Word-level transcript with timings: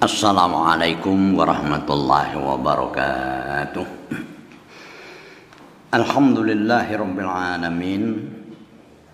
Assalamualaikum 0.00 1.36
warahmatullahi 1.36 2.32
wabarakatuh 2.32 3.84
Alhamdulillahi 5.92 6.96
rabbil 6.96 7.28
alamin 7.28 8.02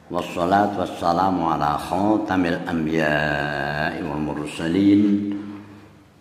Wassalatu 0.06 0.86
wassalamu 0.86 1.50
ala 1.50 1.74
khatamil 1.74 2.62
anbiya'i 2.70 3.98
wal 4.06 4.30
mursalin 4.30 5.34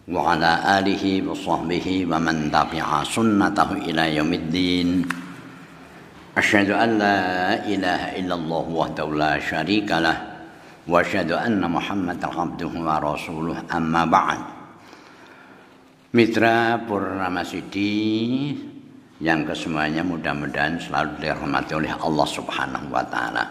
Wa 0.09 0.33
ala 0.33 0.81
alihi 0.81 1.21
wa 1.21 1.37
sahbihi 1.37 2.09
wa 2.09 2.17
man 2.17 2.49
tabi'a 2.49 3.05
sunnatahu 3.05 3.85
ila 3.85 4.09
yaumiddin 4.09 5.05
Asyhadu 6.33 6.73
an 6.73 6.97
la 6.97 7.21
ilaha 7.69 8.17
illallah 8.17 8.65
wahdahu 8.65 9.13
la 9.13 9.37
syarika 9.37 10.01
lah 10.01 10.17
Wa 10.89 11.05
asyhadu 11.05 11.37
anna 11.37 11.69
Muhammadan 11.69 12.33
abduhu 12.33 12.81
wa 12.81 12.97
rasuluh 12.97 13.61
amma 13.69 14.09
ba'd 14.09 14.54
Mitra 16.16 16.79
Purnama 16.87 17.43
Sidi 17.43 18.55
yang 19.19 19.43
kesemuanya 19.43 19.99
mudah-mudahan 19.99 20.79
selalu 20.79 21.19
dirahmati 21.19 21.75
oleh 21.75 21.91
Allah 21.91 22.23
Subhanahu 22.23 22.87
wa 22.87 23.03
taala. 23.03 23.43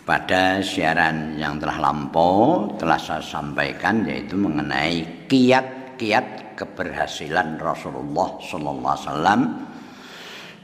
Pada 0.00 0.64
siaran 0.64 1.36
yang 1.36 1.60
telah 1.60 1.76
lampau 1.76 2.72
telah 2.80 2.96
saya 2.96 3.20
sampaikan 3.20 4.08
yaitu 4.08 4.40
mengenai 4.40 5.28
kiat-kiat 5.28 6.56
keberhasilan 6.56 7.60
Rasulullah 7.60 8.40
sallallahu 8.40 8.96
alaihi 8.96 9.08
wasallam 9.12 9.40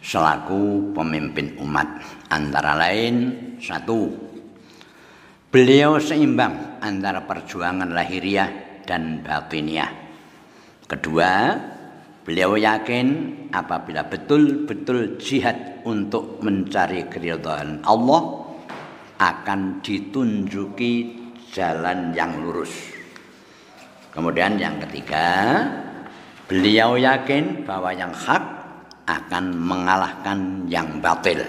selaku 0.00 0.62
pemimpin 0.96 1.60
umat 1.60 1.92
antara 2.32 2.72
lain 2.88 3.14
satu 3.60 4.08
beliau 5.52 6.00
seimbang 6.00 6.80
antara 6.80 7.20
perjuangan 7.28 7.92
lahiriah 7.92 8.80
dan 8.88 9.20
batiniah 9.20 10.01
Kedua, 10.92 11.56
beliau 12.20 12.52
yakin 12.52 13.06
apabila 13.48 14.04
betul-betul 14.04 15.16
jihad 15.16 15.80
untuk 15.88 16.44
mencari 16.44 17.08
keridhaan 17.08 17.80
Allah 17.80 18.44
akan 19.16 19.80
ditunjuki 19.80 21.16
jalan 21.48 22.12
yang 22.12 22.44
lurus. 22.44 22.92
Kemudian 24.12 24.60
yang 24.60 24.76
ketiga, 24.84 25.64
beliau 26.44 27.00
yakin 27.00 27.64
bahwa 27.64 27.88
yang 27.96 28.12
hak 28.12 28.44
akan 29.08 29.44
mengalahkan 29.56 30.68
yang 30.68 31.00
batil. 31.00 31.40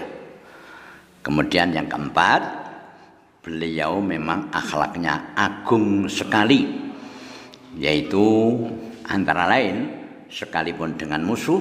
Kemudian 1.20 1.68
yang 1.76 1.84
keempat, 1.84 2.40
beliau 3.44 4.00
memang 4.00 4.48
akhlaknya 4.56 5.36
agung 5.36 6.08
sekali, 6.08 6.64
yaitu 7.76 8.24
Antara 9.04 9.44
lain, 9.44 9.76
sekalipun 10.32 10.96
dengan 10.96 11.20
musuh, 11.20 11.60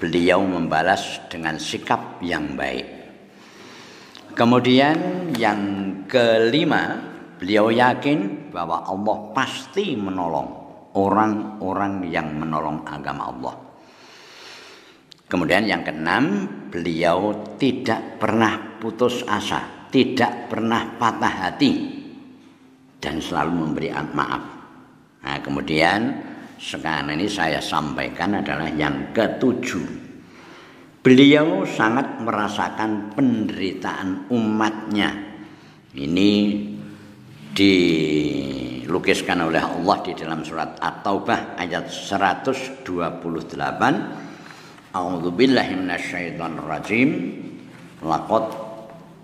beliau 0.00 0.40
membalas 0.40 1.20
dengan 1.28 1.60
sikap 1.60 2.24
yang 2.24 2.56
baik. 2.56 2.88
Kemudian 4.32 5.28
yang 5.36 5.60
kelima, 6.08 6.96
beliau 7.36 7.68
yakin 7.68 8.48
bahwa 8.48 8.88
Allah 8.88 9.16
pasti 9.36 9.92
menolong 9.92 10.48
orang-orang 10.96 12.08
yang 12.08 12.32
menolong 12.32 12.80
agama 12.88 13.28
Allah. 13.28 13.54
Kemudian 15.30 15.68
yang 15.68 15.86
keenam, 15.86 16.48
beliau 16.72 17.54
tidak 17.60 18.18
pernah 18.18 18.80
putus 18.82 19.22
asa, 19.28 19.86
tidak 19.92 20.50
pernah 20.50 20.96
patah 20.98 21.34
hati 21.46 21.72
dan 22.98 23.22
selalu 23.22 23.52
memberi 23.54 23.94
maaf. 23.94 24.42
Nah, 25.20 25.38
kemudian 25.44 26.00
sekarang 26.60 27.16
ini 27.16 27.24
saya 27.24 27.56
sampaikan 27.64 28.36
adalah 28.44 28.68
yang 28.68 29.16
ketujuh. 29.16 30.12
Beliau 31.00 31.64
sangat 31.64 32.20
merasakan 32.20 33.16
penderitaan 33.16 34.28
umatnya. 34.28 35.08
Ini 35.96 36.60
dilukiskan 37.56 39.48
oleh 39.48 39.64
Allah 39.64 39.96
di 40.04 40.12
dalam 40.12 40.44
surat 40.44 40.76
At-Taubah 40.76 41.56
ayat 41.56 41.88
128. 41.88 42.84
A'udzu 44.92 45.30
billahi 45.32 45.72
minasyaitonir 45.80 46.68
rajim. 46.68 47.08
Laqad 48.04 48.52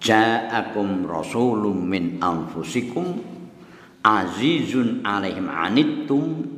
ja'akum 0.00 1.04
rasulun 1.04 1.84
min 1.84 2.16
anfusikum 2.24 3.20
azizun 4.00 5.04
alaihim 5.04 5.52
anittum 5.52 6.55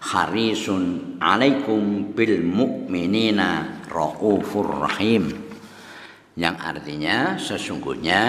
harisun 0.00 1.16
alaikum 1.18 2.12
bil 2.12 2.44
mu'minina 2.44 3.82
raufur 3.88 4.86
rahim. 4.86 5.32
Yang 6.36 6.56
artinya 6.60 7.18
sesungguhnya 7.40 8.22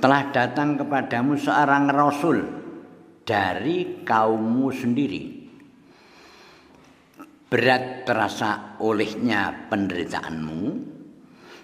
telah 0.00 0.32
datang 0.32 0.80
kepadamu 0.80 1.36
seorang 1.36 1.84
rasul 1.92 2.38
dari 3.24 4.00
kaummu 4.00 4.66
sendiri. 4.72 5.24
Berat 7.46 8.08
terasa 8.08 8.80
olehnya 8.82 9.70
penderitaanmu 9.70 10.62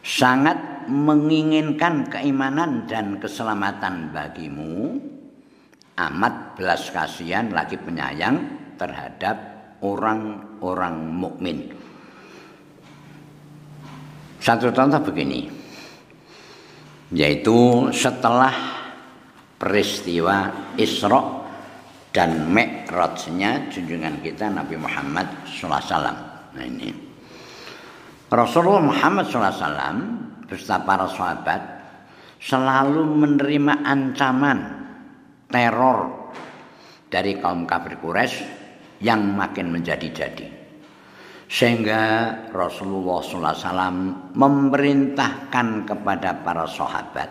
sangat 0.04 0.86
menginginkan 0.86 2.06
keimanan 2.06 2.86
dan 2.86 3.18
keselamatan 3.18 4.14
bagimu. 4.14 5.00
Amat 5.92 6.56
belas 6.56 6.88
kasihan 6.88 7.52
lagi 7.52 7.76
penyayang 7.76 8.61
terhadap 8.82 9.36
orang-orang 9.78 11.06
mukmin. 11.06 11.70
Satu 14.42 14.74
contoh 14.74 14.98
begini, 15.06 15.46
yaitu 17.14 17.86
setelah 17.94 18.50
peristiwa 19.54 20.50
Isra 20.74 21.46
dan 22.10 22.50
Mi'rajnya 22.50 23.70
junjungan 23.70 24.18
kita 24.18 24.50
Nabi 24.50 24.74
Muhammad 24.74 25.30
SAW. 25.46 26.02
Nah 26.58 26.66
ini. 26.66 26.90
Rasulullah 28.26 28.82
Muhammad 28.82 29.30
SAW 29.30 29.94
beserta 30.50 30.82
para 30.82 31.06
sahabat 31.06 31.62
selalu 32.42 33.06
menerima 33.06 33.86
ancaman 33.86 34.58
teror 35.46 36.32
dari 37.12 37.38
kaum 37.38 37.68
kafir 37.68 38.00
Quraisy 38.00 38.61
yang 39.02 39.34
makin 39.34 39.74
menjadi-jadi. 39.74 40.62
Sehingga 41.52 42.00
Rasulullah 42.48 43.20
SAW 43.20 44.32
memerintahkan 44.32 45.84
kepada 45.84 46.40
para 46.40 46.64
sahabat 46.64 47.28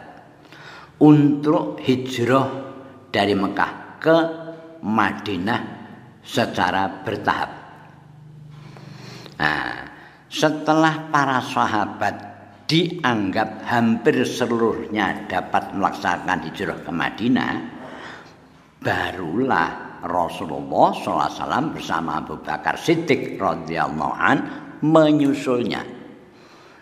untuk 1.02 1.82
hijrah 1.82 2.46
dari 3.10 3.34
Mekah 3.34 3.72
ke 3.98 4.18
Madinah 4.86 5.62
secara 6.22 7.02
bertahap. 7.02 7.52
Nah, 9.42 9.90
setelah 10.30 11.10
para 11.10 11.42
sahabat 11.42 12.16
dianggap 12.70 13.66
hampir 13.66 14.22
seluruhnya 14.22 15.26
dapat 15.26 15.74
melaksanakan 15.74 16.40
hijrah 16.46 16.80
ke 16.86 16.92
Madinah, 16.94 17.54
barulah 18.86 19.91
Rasulullah 20.02 20.94
SAW 20.98 21.78
bersama 21.78 22.22
Abu 22.22 22.42
Bakar 22.42 22.78
Siddiq 22.78 23.38
radhiyallahu 23.38 24.14
an 24.18 24.38
menyusulnya 24.82 25.86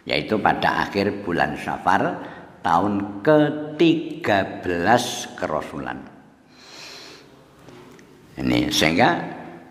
yaitu 0.08 0.40
pada 0.42 0.88
akhir 0.88 1.22
bulan 1.28 1.54
Syafar 1.60 2.18
tahun 2.66 3.22
ke-13 3.22 5.04
kerasulan. 5.38 6.00
Ini 8.40 8.72
sehingga 8.72 9.10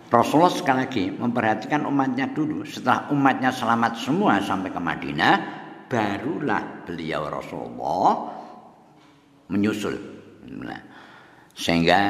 Rasulullah 0.09 0.53
sekali 0.53 0.79
lagi 0.85 1.05
memperhatikan 1.13 1.85
umatnya 1.85 2.33
dulu 2.33 2.65
setelah 2.65 3.13
umatnya 3.13 3.53
selamat 3.53 3.93
semua 4.01 4.41
sampai 4.41 4.73
ke 4.73 4.81
Madinah 4.81 5.35
barulah 5.89 6.85
beliau 6.85 7.29
Rasulullah 7.29 8.13
menyusul. 9.53 9.97
Sehingga 11.59 12.01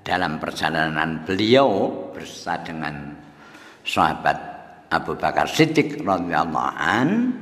dalam 0.00 0.40
perjalanan 0.40 1.22
beliau 1.28 1.92
bersama 2.10 2.64
dengan 2.64 2.94
sahabat 3.84 4.38
Abu 4.90 5.14
Bakar 5.14 5.46
Siddiq 5.46 6.02
radhiyallahu 6.02 6.74
an 6.76 7.38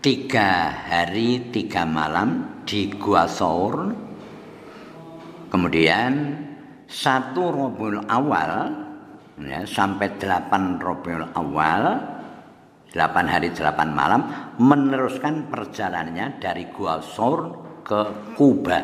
tiga 0.00 0.70
hari 0.72 1.50
tiga 1.50 1.82
malam 1.82 2.62
di 2.62 2.88
Gua 2.94 3.26
Saur 3.26 3.92
kemudian 5.50 6.38
satu 6.88 7.52
Robiul 7.52 8.06
Awal 8.08 8.52
ya, 9.42 9.66
sampai 9.68 10.08
delapan 10.16 10.80
Robiul 10.80 11.28
Awal 11.34 11.82
delapan 12.88 13.26
hari 13.28 13.52
delapan 13.52 13.88
malam 13.92 14.20
meneruskan 14.56 15.52
perjalanannya 15.52 16.40
dari 16.40 16.64
Gua 16.72 17.04
Saur 17.04 17.68
ke 17.84 18.32
Kuba. 18.36 18.80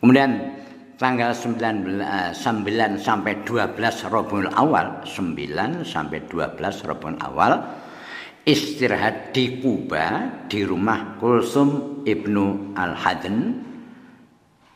Kemudian 0.00 0.57
tanggal 0.98 1.30
9, 1.30 2.34
9 2.34 2.34
eh, 2.34 2.98
sampai 2.98 3.34
12 3.46 4.10
Rabiul 4.10 4.50
Awal, 4.50 5.06
9 5.06 5.86
sampai 5.86 6.18
12 6.26 6.58
Rabiul 6.58 7.18
Awal 7.22 7.52
istirahat 8.42 9.30
di 9.30 9.62
Kuba 9.62 10.26
di 10.50 10.66
rumah 10.66 11.16
Kulsum 11.22 12.02
Ibnu 12.02 12.74
Al-Hadan 12.74 13.38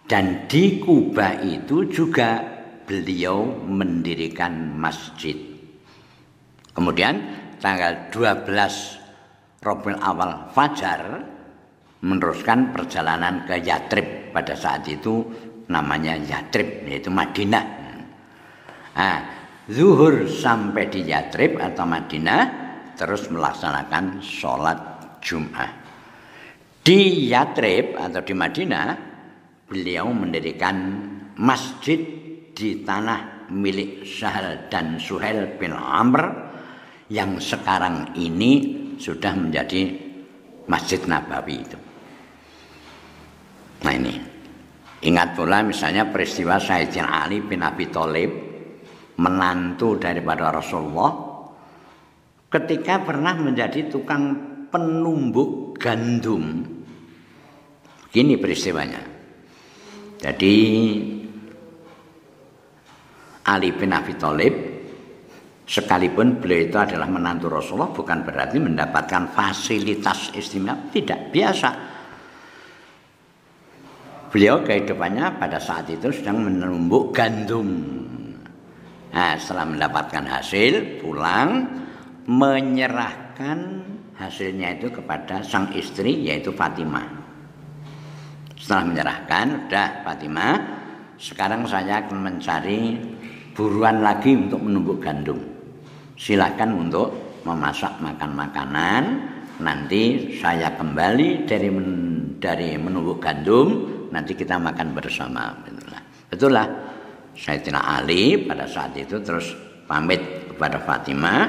dan 0.07 0.47
di 0.47 0.79
Kuba 0.79 1.43
itu 1.43 1.91
juga 1.91 2.39
beliau 2.87 3.43
mendirikan 3.67 4.79
masjid. 4.79 5.35
Kemudian 6.71 7.19
tanggal 7.59 8.15
12 8.15 8.47
Rabiul 9.59 9.99
Awal 9.99 10.55
Fajar 10.55 11.03
meneruskan 12.03 12.75
perjalanan 12.75 13.47
ke 13.47 13.59
Yatrib 13.63 14.35
pada 14.35 14.55
saat 14.59 14.83
itu 14.91 15.23
namanya 15.69 16.19
Yatrib 16.19 16.87
yaitu 16.89 17.13
Madinah. 17.13 17.67
Nah, 18.93 19.19
zuhur 19.69 20.27
sampai 20.27 20.91
di 20.91 21.07
Yatrib 21.07 21.61
atau 21.61 21.85
Madinah 21.87 22.41
terus 22.97 23.29
melaksanakan 23.31 24.21
sholat 24.21 24.79
Jum'ah. 25.23 25.71
Di 26.83 27.31
Yatrib 27.31 27.95
atau 27.95 28.21
di 28.27 28.35
Madinah, 28.35 28.87
beliau 29.71 30.11
mendirikan 30.11 30.77
masjid 31.39 31.99
di 32.53 32.83
tanah 32.83 33.49
milik 33.49 34.03
Sahal 34.05 34.67
dan 34.69 34.99
Suhail 34.99 35.57
bin 35.57 35.73
Amr 35.73 36.53
yang 37.09 37.39
sekarang 37.39 38.17
ini 38.19 38.83
sudah 38.97 39.33
menjadi 39.37 39.95
Masjid 40.67 41.01
Nabawi 41.05 41.57
itu. 41.61 41.79
Nah 43.83 43.95
ini, 43.99 44.15
ingat 45.03 45.35
pula 45.35 45.67
misalnya 45.67 46.09
peristiwa 46.09 46.63
Sayyidina 46.63 47.27
Ali 47.27 47.43
bin 47.43 47.61
Abi 47.61 47.91
Thalib 47.91 48.31
menantu 49.19 49.99
daripada 49.99 50.55
Rasulullah 50.55 51.11
ketika 52.49 53.03
pernah 53.03 53.35
menjadi 53.37 53.91
tukang 53.91 54.53
penumbuk 54.71 55.77
gandum. 55.77 56.65
Gini 58.13 58.37
peristiwanya. 58.37 59.01
Jadi 60.21 60.55
Ali 63.43 63.69
bin 63.75 63.91
Abi 63.91 64.15
Thalib 64.15 64.55
sekalipun 65.67 66.39
beliau 66.39 66.69
itu 66.69 66.77
adalah 66.79 67.09
menantu 67.11 67.51
Rasulullah 67.51 67.91
bukan 67.91 68.23
berarti 68.23 68.61
mendapatkan 68.61 69.35
fasilitas 69.35 70.31
istimewa, 70.37 70.93
tidak 70.95 71.33
biasa. 71.35 71.92
Beliau 74.33 74.65
kehidupannya 74.65 75.37
pada 75.37 75.61
saat 75.61 75.93
itu 75.93 76.09
sedang 76.09 76.49
menumbuk 76.49 77.13
gandum. 77.13 77.69
Nah, 79.13 79.37
setelah 79.37 79.69
mendapatkan 79.69 80.25
hasil, 80.25 81.05
pulang, 81.05 81.69
menyerahkan 82.25 83.85
hasilnya 84.17 84.81
itu 84.81 84.89
kepada 84.89 85.45
sang 85.45 85.69
istri 85.77 86.25
yaitu 86.25 86.49
Fatimah. 86.49 87.05
Setelah 88.57 88.89
menyerahkan, 88.89 89.69
sudah 89.69 89.89
Fatimah, 90.01 90.55
sekarang 91.21 91.69
saya 91.69 92.01
akan 92.01 92.33
mencari 92.33 92.97
buruan 93.53 94.01
lagi 94.01 94.33
untuk 94.33 94.65
menumbuk 94.65 95.05
gandum. 95.05 95.45
Silakan 96.17 96.89
untuk 96.89 97.13
memasak 97.45 98.01
makan 98.01 98.33
makanan. 98.33 99.03
Nanti 99.61 100.35
saya 100.41 100.73
kembali 100.73 101.45
dari 101.45 101.69
men, 101.69 101.89
dari 102.41 102.81
menumbuk 102.81 103.21
gandum, 103.21 104.01
nanti 104.13 104.37
kita 104.37 104.61
makan 104.61 104.93
bersama. 104.93 105.57
Betul 106.29 106.53
lah. 106.55 106.69
Sayyidina 107.33 107.81
Ali 107.81 108.37
pada 108.45 108.69
saat 108.69 108.93
itu 108.93 109.17
terus 109.25 109.57
pamit 109.89 110.21
kepada 110.53 110.77
Fatimah 110.85 111.49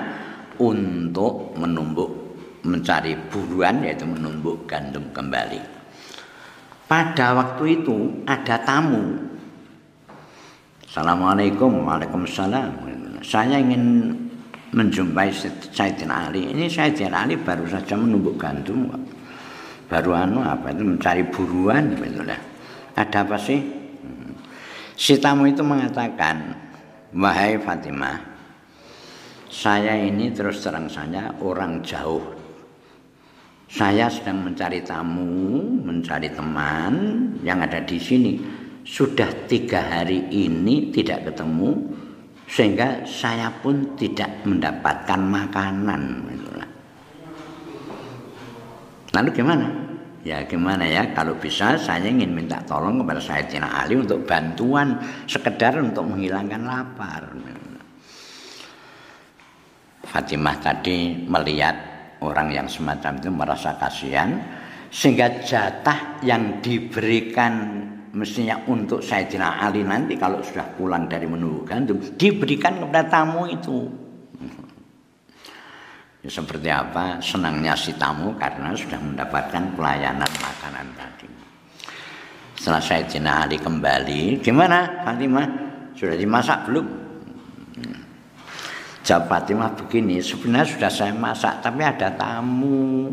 untuk 0.64 1.52
menumbuk 1.60 2.24
mencari 2.64 3.20
buruan 3.28 3.84
yaitu 3.84 4.08
menumbuk 4.08 4.64
gandum 4.64 5.04
kembali. 5.12 5.60
Pada 6.88 7.36
waktu 7.36 7.84
itu 7.84 8.24
ada 8.24 8.56
tamu. 8.64 9.12
Assalamualaikum, 10.88 11.84
waalaikumsalam. 11.84 12.70
Saya 13.26 13.60
ingin 13.60 14.14
menjumpai 14.72 15.32
Sayyidina 15.74 16.30
Ali. 16.30 16.54
Ini 16.54 16.70
Sayyidina 16.72 17.28
Ali 17.28 17.36
baru 17.36 17.68
saja 17.68 18.00
menumbuk 18.00 18.40
gandum. 18.40 18.88
Baru 19.90 20.16
anu 20.16 20.40
apa 20.42 20.72
itu 20.72 20.86
mencari 20.86 21.28
buruan 21.28 21.92
gitu 21.98 22.24
lah. 22.24 22.53
Ada 22.94 23.26
apa 23.26 23.38
sih? 23.42 23.60
Si 24.94 25.18
tamu 25.18 25.50
itu 25.50 25.66
mengatakan, 25.66 26.54
"Wahai 27.18 27.58
Fatimah, 27.58 28.34
saya 29.54 29.94
ini 29.98 30.34
terus 30.34 30.66
terang 30.66 30.90
saja 30.90 31.30
orang 31.42 31.86
jauh. 31.86 32.22
Saya 33.70 34.10
sedang 34.10 34.46
mencari 34.46 34.86
tamu, 34.86 35.62
mencari 35.82 36.30
teman 36.30 36.94
yang 37.42 37.62
ada 37.62 37.82
di 37.82 37.98
sini. 37.98 38.34
Sudah 38.86 39.30
tiga 39.50 39.82
hari 39.82 40.30
ini 40.30 40.94
tidak 40.94 41.30
ketemu, 41.30 41.74
sehingga 42.46 43.06
saya 43.06 43.50
pun 43.62 43.98
tidak 43.98 44.30
mendapatkan 44.46 45.22
makanan. 45.22 46.02
Lalu 49.14 49.30
gimana? 49.30 49.83
Ya 50.24 50.40
gimana 50.48 50.88
ya 50.88 51.12
kalau 51.12 51.36
bisa 51.36 51.76
saya 51.76 52.08
ingin 52.08 52.32
minta 52.32 52.64
tolong 52.64 53.04
kepada 53.04 53.20
Sayyidina 53.20 53.84
Ali 53.84 54.00
untuk 54.00 54.24
bantuan 54.24 54.96
sekedar 55.28 55.76
untuk 55.84 56.08
menghilangkan 56.08 56.64
lapar. 56.64 57.28
Fatimah 60.08 60.58
tadi 60.64 61.28
melihat 61.28 61.76
orang 62.24 62.56
yang 62.56 62.68
semacam 62.72 63.20
itu 63.20 63.30
merasa 63.36 63.76
kasihan 63.76 64.40
sehingga 64.88 65.44
jatah 65.44 66.24
yang 66.24 66.64
diberikan 66.64 67.84
mestinya 68.16 68.64
untuk 68.72 69.04
Sayyidina 69.04 69.60
Ali 69.60 69.84
nanti 69.84 70.16
kalau 70.16 70.40
sudah 70.40 70.72
pulang 70.80 71.12
dari 71.12 71.28
menunggu 71.28 71.68
gandum 71.68 72.00
diberikan 72.16 72.80
kepada 72.80 73.12
tamu 73.12 73.50
itu 73.52 74.03
seperti 76.24 76.72
apa 76.72 77.20
senangnya 77.20 77.76
si 77.76 77.92
tamu 78.00 78.32
karena 78.40 78.72
sudah 78.72 79.00
mendapatkan 79.00 79.76
pelayanan 79.76 80.32
makanan 80.40 80.88
tadi 80.96 81.28
setelah 82.56 82.80
Sayyidina 82.80 83.44
Ali 83.44 83.60
kembali 83.60 84.40
gimana 84.40 85.04
Fatimah 85.04 85.48
sudah 86.00 86.16
dimasak 86.16 86.72
belum 86.72 87.04
Jawab 89.04 89.28
Fatimah 89.28 89.76
begini, 89.76 90.24
sebenarnya 90.24 90.64
sudah 90.64 90.88
saya 90.88 91.12
masak, 91.12 91.60
tapi 91.60 91.84
ada 91.84 92.08
tamu. 92.16 93.12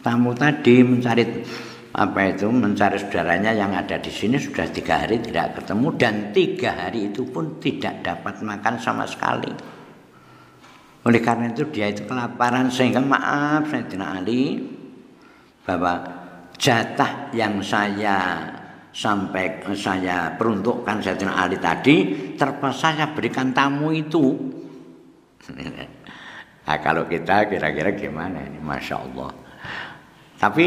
Tamu 0.00 0.32
tadi 0.32 0.80
mencari 0.80 1.44
apa 1.92 2.20
itu 2.32 2.48
mencari 2.48 2.96
saudaranya 2.96 3.52
yang 3.52 3.76
ada 3.76 4.00
di 4.00 4.08
sini 4.08 4.40
sudah 4.40 4.64
tiga 4.72 5.04
hari 5.04 5.20
tidak 5.20 5.60
ketemu 5.60 5.88
dan 6.00 6.14
tiga 6.32 6.70
hari 6.72 7.12
itu 7.12 7.28
pun 7.28 7.60
tidak 7.60 8.00
dapat 8.00 8.40
makan 8.40 8.80
sama 8.80 9.04
sekali. 9.04 9.52
Oleh 11.08 11.24
karena 11.24 11.48
itu 11.48 11.64
dia 11.72 11.88
itu 11.88 12.04
kelaparan. 12.04 12.68
Sehingga 12.68 13.00
maaf 13.00 13.72
tidak 13.72 14.20
Ali 14.20 14.60
bahwa 15.64 16.04
jatah 16.60 17.32
yang 17.32 17.64
saya 17.64 18.44
sampai 18.92 19.64
saya 19.72 20.36
peruntukkan 20.36 21.00
saya 21.00 21.16
Ali 21.32 21.56
tadi 21.56 21.96
terpaksa 22.36 22.92
saya 22.92 23.08
berikan 23.16 23.56
tamu 23.56 23.88
itu. 23.88 24.36
Nah, 26.68 26.76
kalau 26.84 27.08
kita 27.08 27.48
kira-kira 27.48 27.96
gimana 27.96 28.44
ini, 28.44 28.60
masya 28.60 29.00
Allah. 29.00 29.32
Tapi 30.36 30.64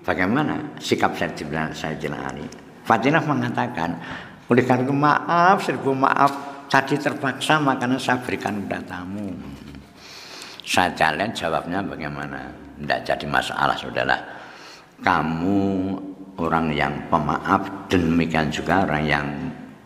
bagaimana 0.00 0.80
sikap 0.80 1.12
Sayyidina 1.12 1.76
Sayyidina 1.76 2.18
Ali? 2.32 2.48
Fatinah 2.88 3.20
mengatakan, 3.28 4.00
oleh 4.48 4.64
karena 4.64 4.88
maaf, 4.88 5.60
seribu 5.60 5.92
maaf, 5.92 6.53
tadi 6.74 6.98
terpaksa 6.98 7.62
makanan 7.62 8.02
saya 8.02 8.18
berikan 8.18 8.58
kepada 8.66 8.82
tamu. 8.82 9.30
Saya 10.66 10.90
jalan 10.98 11.30
jawabnya 11.30 11.78
bagaimana? 11.86 12.50
Tidak 12.74 13.00
jadi 13.06 13.26
masalah, 13.30 13.78
saudara. 13.78 14.18
Kamu 14.98 15.94
orang 16.34 16.74
yang 16.74 16.90
pemaaf 17.06 17.86
dan 17.86 18.10
demikian 18.10 18.50
juga 18.50 18.82
orang 18.82 19.04
yang 19.06 19.26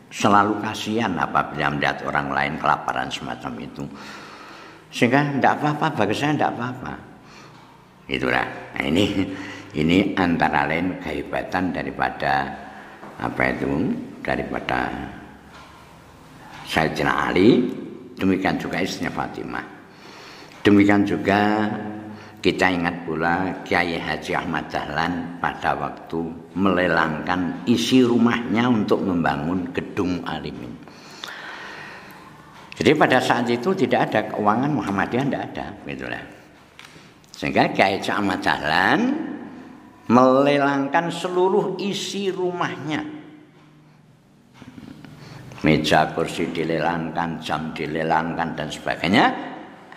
selalu 0.09 0.57
kasihan 0.65 1.13
apabila 1.21 1.77
melihat 1.77 2.01
orang 2.09 2.33
lain 2.33 2.55
kelaparan 2.57 3.13
semacam 3.13 3.53
itu. 3.61 3.85
Sehingga 4.89 5.37
tidak 5.37 5.61
apa-apa, 5.61 5.93
bagi 5.93 6.17
saya 6.17 6.33
tidak 6.33 6.57
apa-apa. 6.57 6.95
Itulah. 8.09 8.49
Nah, 8.49 8.85
ini 8.89 9.29
ini 9.77 10.17
antara 10.17 10.65
lain 10.65 10.97
kehebatan 11.05 11.77
daripada 11.77 12.49
apa 13.21 13.43
itu 13.53 13.93
daripada 14.25 14.89
Sayyidina 16.69 17.33
Ali 17.33 17.65
demikian 18.21 18.61
juga 18.61 18.85
istrinya 18.85 19.11
Fatimah 19.11 19.65
demikian 20.63 21.03
juga 21.09 21.67
Kita 22.39 22.71
ingat 22.71 23.03
pula 23.03 23.51
Kiai 23.67 23.99
Haji 23.99 24.31
Ahmad 24.39 24.71
Dahlan 24.71 25.43
pada 25.43 25.75
waktu 25.75 26.23
melelangkan 26.55 27.67
isi 27.67 28.07
rumahnya 28.07 28.71
untuk 28.71 29.03
membangun 29.03 29.75
gedung 29.75 30.23
Alimin. 30.23 30.71
Jadi 32.79 32.95
pada 32.95 33.19
saat 33.19 33.51
itu 33.51 33.75
tidak 33.75 34.01
ada 34.07 34.21
keuangan 34.31 34.71
Muhammadiyah 34.71 35.25
tidak 35.27 35.45
ada, 35.51 35.67
gitulah. 35.83 36.25
Sehingga 37.35 37.75
Kiai 37.75 37.99
Haji 37.99 38.11
Ahmad 38.15 38.39
Dahlan 38.39 39.01
melelangkan 40.07 41.11
seluruh 41.11 41.75
isi 41.83 42.31
rumahnya. 42.31 43.18
Meja 45.67 46.07
kursi 46.15 46.47
dilelangkan, 46.55 47.43
jam 47.43 47.75
dilelangkan 47.75 48.55
dan 48.55 48.69
sebagainya. 48.71 49.25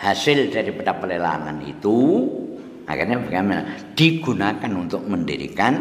Hasil 0.02 0.50
daripada 0.50 0.98
pelelangan 0.98 1.62
itu 1.62 2.26
akhirnya 2.90 3.22
bagaimana? 3.22 3.62
Digunakan 3.94 4.72
untuk 4.74 5.06
mendirikan 5.06 5.78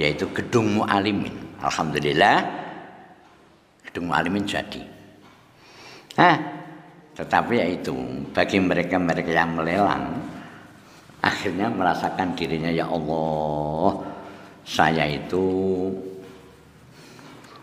yaitu 0.00 0.24
gedung 0.32 0.80
mualimin. 0.80 1.60
Alhamdulillah 1.60 2.38
gedung 3.84 4.08
mualimin 4.08 4.48
jadi. 4.48 4.80
Nah 6.16 6.58
tetapi 7.18 7.58
yaitu 7.58 7.92
bagi 8.30 8.62
mereka-mereka 8.62 9.26
yang 9.34 9.58
melelang 9.58 10.22
akhirnya 11.18 11.66
merasakan 11.66 12.30
dirinya 12.38 12.70
ya 12.70 12.86
Allah 12.86 14.06
saya 14.62 15.02
itu 15.02 15.42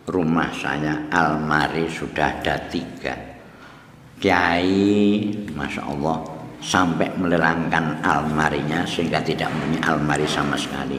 rumah 0.06 0.54
saya 0.54 1.10
almari 1.10 1.90
sudah 1.90 2.42
ada 2.42 2.62
tiga 2.70 3.36
Kiai 4.16 5.28
Masya 5.52 5.82
Allah 5.86 6.24
sampai 6.64 7.14
melelangkan 7.20 8.02
almarinya 8.02 8.88
sehingga 8.88 9.22
tidak 9.22 9.52
punya 9.54 9.80
almari 9.86 10.26
sama 10.26 10.58
sekali. 10.58 10.98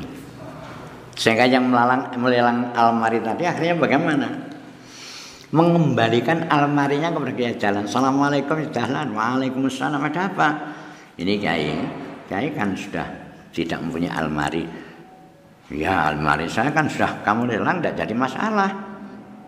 Sehingga 1.16 1.48
yang 1.48 1.72
melalang, 1.72 2.12
melelang 2.20 2.70
almari 2.76 3.18
tadi 3.25 3.48
akhirnya 3.48 3.75
bagaimana? 3.80 4.28
Mengembalikan 5.50 6.44
almarinya 6.52 7.08
kepada 7.08 7.32
Kiai 7.32 7.56
Jalan. 7.56 7.88
Assalamualaikum 7.88 8.68
Jalan. 8.68 9.10
Waalaikumsalam. 9.16 9.98
Ada 10.06 10.20
apa? 10.28 10.48
Ini 11.16 11.32
Kiai. 11.40 11.72
Kiai 12.28 12.52
kan 12.52 12.76
sudah 12.76 13.06
tidak 13.50 13.80
mempunyai 13.80 14.12
almari. 14.12 14.62
Ya 15.72 16.14
almari 16.14 16.46
saya 16.46 16.70
kan 16.70 16.86
sudah 16.86 17.26
kamu 17.26 17.48
lelang 17.48 17.82
tidak 17.82 18.06
jadi 18.06 18.14
masalah. 18.14 18.70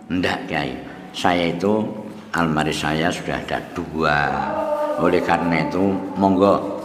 Tidak 0.09 0.49
Kiai. 0.49 0.73
Saya 1.13 1.53
itu 1.53 1.85
almari 2.33 2.73
saya 2.73 3.13
sudah 3.13 3.45
ada 3.45 3.61
dua. 3.77 4.19
Oleh 5.05 5.21
karena 5.21 5.69
itu 5.69 5.85
monggo 6.17 6.81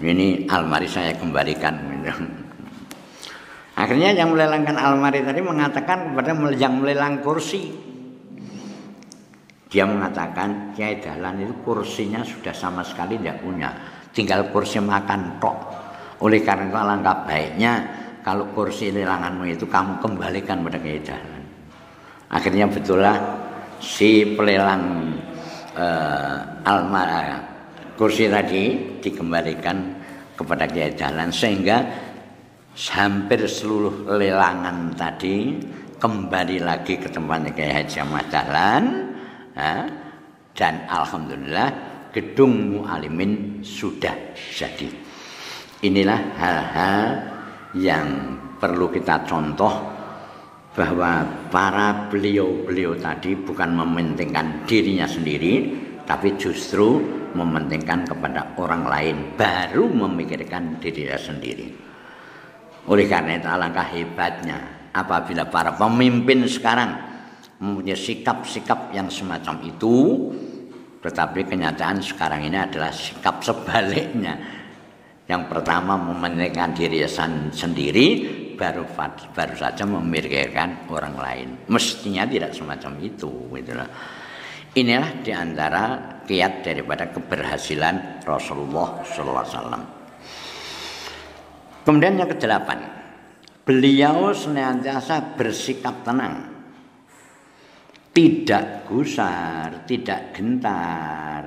ini 0.00 0.48
almari 0.48 0.88
saya 0.88 1.12
kembalikan. 1.12 1.76
Akhirnya 3.76 4.16
yang 4.16 4.32
melelangkan 4.32 4.80
almari 4.80 5.20
tadi 5.20 5.44
mengatakan 5.44 6.16
kepada 6.16 6.32
yang 6.56 6.80
melelang 6.80 7.20
kursi. 7.20 7.68
Dia 9.68 9.84
mengatakan 9.84 10.72
Kiai 10.72 11.02
Dahlan 11.02 11.44
itu 11.44 11.52
kursinya 11.66 12.24
sudah 12.24 12.54
sama 12.56 12.80
sekali 12.80 13.20
tidak 13.20 13.44
punya. 13.44 13.74
Tinggal 14.14 14.48
kursi 14.54 14.80
makan 14.80 15.36
tok. 15.36 15.58
Oleh 16.24 16.40
karena 16.40 16.70
itu 16.70 16.78
alangkah 16.78 17.26
baiknya 17.26 17.72
kalau 18.24 18.48
kursi 18.56 18.88
lelanganmu 18.94 19.52
itu 19.52 19.66
kamu 19.68 20.00
kembalikan 20.00 20.62
pada 20.62 20.78
Kiai 20.78 21.02
Dahlan 21.02 21.33
akhirnya 22.34 22.66
betullah 22.66 23.16
si 23.78 24.34
pelelang 24.34 25.14
uh, 25.78 26.66
almara 26.66 27.38
kursi 27.94 28.26
tadi 28.26 28.98
dikembalikan 28.98 30.02
kepada 30.34 30.66
Kiai 30.66 30.98
Jalan 30.98 31.30
sehingga 31.30 31.78
hampir 32.74 33.46
seluruh 33.46 34.18
lelangan 34.18 34.90
tadi 34.98 35.62
kembali 36.02 36.58
lagi 36.58 36.98
ke 36.98 37.06
tempatnya 37.06 37.54
Kiai 37.54 37.70
Haji 37.70 37.96
Ahmad 38.02 38.26
Dahlan 38.34 38.84
ya, 39.54 39.74
dan 40.58 40.74
alhamdulillah 40.90 41.70
gedung 42.10 42.74
Mualimin 42.74 43.62
sudah 43.62 44.14
jadi. 44.34 44.90
Inilah 45.86 46.20
hal-hal 46.34 47.06
yang 47.78 48.08
perlu 48.58 48.90
kita 48.90 49.22
contoh 49.22 49.93
bahwa 50.74 51.22
para 51.54 52.10
beliau-beliau 52.10 52.98
tadi 52.98 53.38
bukan 53.38 53.78
mementingkan 53.78 54.66
dirinya 54.66 55.06
sendiri 55.06 55.70
tapi 56.02 56.34
justru 56.34 56.98
mementingkan 57.32 58.04
kepada 58.10 58.58
orang 58.58 58.82
lain 58.82 59.16
baru 59.38 59.86
memikirkan 59.86 60.82
dirinya 60.82 61.14
sendiri. 61.14 61.70
Oleh 62.90 63.06
karena 63.06 63.38
itu 63.38 63.48
alangkah 63.48 63.86
hebatnya 63.86 64.90
apabila 64.90 65.46
para 65.46 65.78
pemimpin 65.78 66.44
sekarang 66.50 66.90
mempunyai 67.62 67.96
sikap-sikap 67.96 68.90
yang 68.90 69.06
semacam 69.08 69.62
itu 69.62 69.96
tetapi 71.00 71.46
kenyataan 71.54 72.02
sekarang 72.02 72.50
ini 72.50 72.58
adalah 72.58 72.90
sikap 72.90 73.40
sebaliknya. 73.46 74.36
Yang 75.24 75.42
pertama 75.48 75.96
mementingkan 75.96 76.76
diri 76.76 77.00
sendiri 77.54 78.06
baru 78.64 78.88
baru 79.36 79.54
saja 79.60 79.84
memikirkan 79.84 80.88
orang 80.88 81.16
lain. 81.20 81.48
Mestinya 81.68 82.24
tidak 82.24 82.56
semacam 82.56 82.92
itu, 83.04 83.28
gitu 83.52 83.72
loh. 83.76 83.90
Inilah 84.74 85.10
di 85.20 85.30
antara 85.30 85.84
kiat 86.24 86.64
daripada 86.64 87.12
keberhasilan 87.12 88.24
Rasulullah 88.24 89.04
SAW. 89.04 89.84
Kemudian 91.84 92.16
yang 92.16 92.32
kedelapan, 92.32 92.80
beliau 93.68 94.32
senantiasa 94.32 95.36
bersikap 95.36 96.00
tenang, 96.02 96.48
tidak 98.16 98.88
gusar, 98.88 99.84
tidak 99.84 100.32
gentar. 100.32 101.44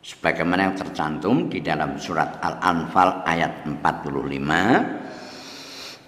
Sebagaimana 0.00 0.70
yang 0.70 0.76
tercantum 0.78 1.50
di 1.50 1.60
dalam 1.60 1.98
surat 2.00 2.38
Al-Anfal 2.40 3.26
ayat 3.26 3.66
45 3.66 5.05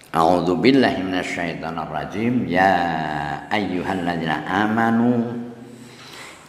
A'udzu 0.09 0.57
billahi 0.57 1.05
minasyaitonir 1.05 1.85
rajim. 1.85 2.49
Ya 2.49 2.73
ayyuhalladzina 3.53 4.41
amanu 4.41 5.37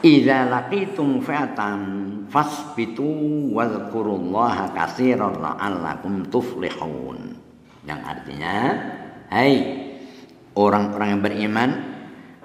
idza 0.01 0.49
laqitum 0.49 1.21
fi'atan 1.21 1.81
fasbitu 2.33 3.05
wadhkurullaha 3.53 4.73
katsiran 4.73 5.37
la'allakum 5.37 6.25
tuflihun. 6.33 7.37
Yang 7.85 8.01
artinya, 8.01 8.57
hai 9.29 9.53
orang-orang 10.57 11.09
yang 11.13 11.23
beriman, 11.25 11.71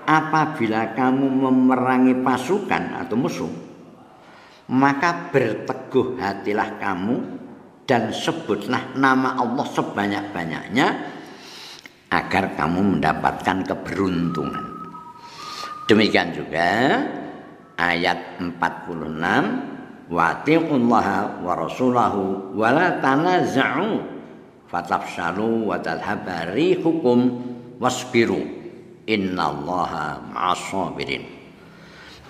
apabila 0.04 0.92
kamu 1.00 1.28
memerangi 1.48 2.14
pasukan 2.28 3.08
atau 3.08 3.16
musuh, 3.16 3.52
maka 4.68 5.32
berteguh 5.32 6.20
hatilah 6.20 6.76
kamu 6.76 7.35
dan 7.86 8.10
sebutlah 8.10 8.98
nama 8.98 9.38
Allah 9.38 9.66
sebanyak-banyaknya 9.70 10.88
agar 12.10 12.58
kamu 12.58 12.98
mendapatkan 12.98 13.58
keberuntungan. 13.66 14.66
Demikian 15.86 16.34
juga 16.34 17.02
ayat 17.78 18.42
46 18.42 20.10
wa 20.10 20.30
wa 21.42 21.54
rasulahu 21.54 22.54
wa 22.58 22.70
la 22.74 22.98
tanaza'u 23.02 24.02
fatafshalu 24.70 25.66
wa 25.66 25.78
tadhhaba 25.78 26.54
rihukum 26.54 27.42
wasbiru 27.78 28.42
innallaha 29.06 30.26
ma'as 30.34 30.74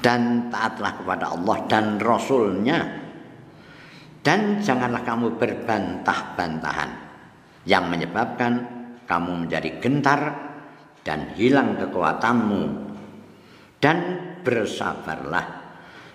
dan 0.04 0.52
taatlah 0.52 0.92
kepada 1.00 1.32
Allah 1.32 1.58
dan 1.72 1.98
Rasulnya 1.98 3.05
dan 4.26 4.58
janganlah 4.58 5.06
kamu 5.06 5.38
berbantah-bantahan 5.38 6.90
yang 7.70 7.86
menyebabkan 7.94 8.54
kamu 9.06 9.46
menjadi 9.46 9.70
gentar 9.78 10.22
dan 11.06 11.38
hilang 11.38 11.78
kekuatanmu. 11.78 12.90
Dan 13.78 13.98
bersabarlah. 14.42 15.62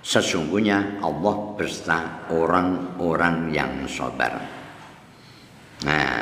Sesungguhnya 0.02 0.98
Allah 0.98 1.54
beserta 1.54 2.26
orang-orang 2.34 3.54
yang 3.54 3.86
sabar. 3.86 4.42
Nah, 5.86 6.18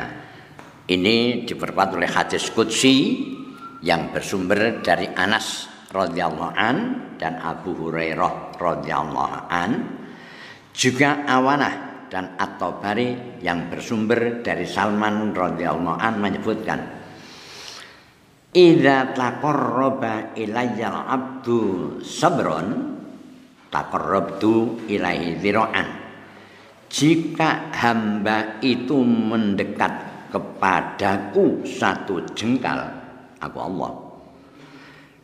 ini 0.85 1.41
diperkuat 1.41 1.97
oleh 1.97 2.05
hadis 2.05 2.53
qudsi 2.53 3.17
yang 3.81 4.13
bersumber 4.13 4.83
dari 4.85 5.09
Anas 5.09 5.65
radhiyallahu 5.89 6.53
an 6.53 6.77
dan 7.17 7.41
Abu 7.41 7.73
Hurairah 7.73 8.61
radhiyallahu 8.61 9.37
an 9.49 9.98
juga 10.79 11.27
Awanah 11.27 12.07
dan 12.07 12.39
At-Tabari 12.39 13.43
yang 13.43 13.67
bersumber 13.67 14.39
dari 14.39 14.63
Salman 14.63 15.35
radhiyallahu 15.35 15.99
an 15.99 16.23
menyebutkan 16.23 16.79
Idza 18.49 19.13
taqarraba 19.13 20.33
ilayya 20.33 21.05
abdu 21.05 21.99
sabron 22.01 22.97
taqarrabtu 23.69 24.87
ilaihi 24.89 25.37
dzira'an 25.37 25.87
jika 26.89 27.69
hamba 27.69 28.57
itu 28.65 29.05
mendekat 29.05 29.93
kepadaku 30.33 31.61
satu 31.61 32.25
jengkal 32.33 32.89
aku 33.37 33.57
Allah 33.61 33.91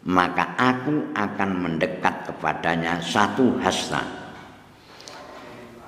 maka 0.06 0.54
aku 0.54 1.10
akan 1.18 1.50
mendekat 1.66 2.30
kepadanya 2.30 3.02
satu 3.02 3.58
hasta 3.58 4.25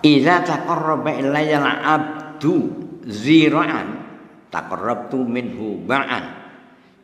idza 0.08 0.48
taqarraba 0.48 1.12
ilayya 1.12 1.60
abdu 1.84 2.72
zira'an 3.04 4.00
taqarrabtu 4.48 5.20
minhu 5.28 5.84
ba'an 5.84 6.48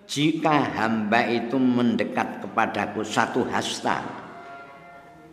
jika 0.08 0.72
hamba 0.80 1.28
itu 1.28 1.60
mendekat 1.60 2.44
kepadaku 2.44 3.04
satu 3.04 3.44
hasta 3.52 4.24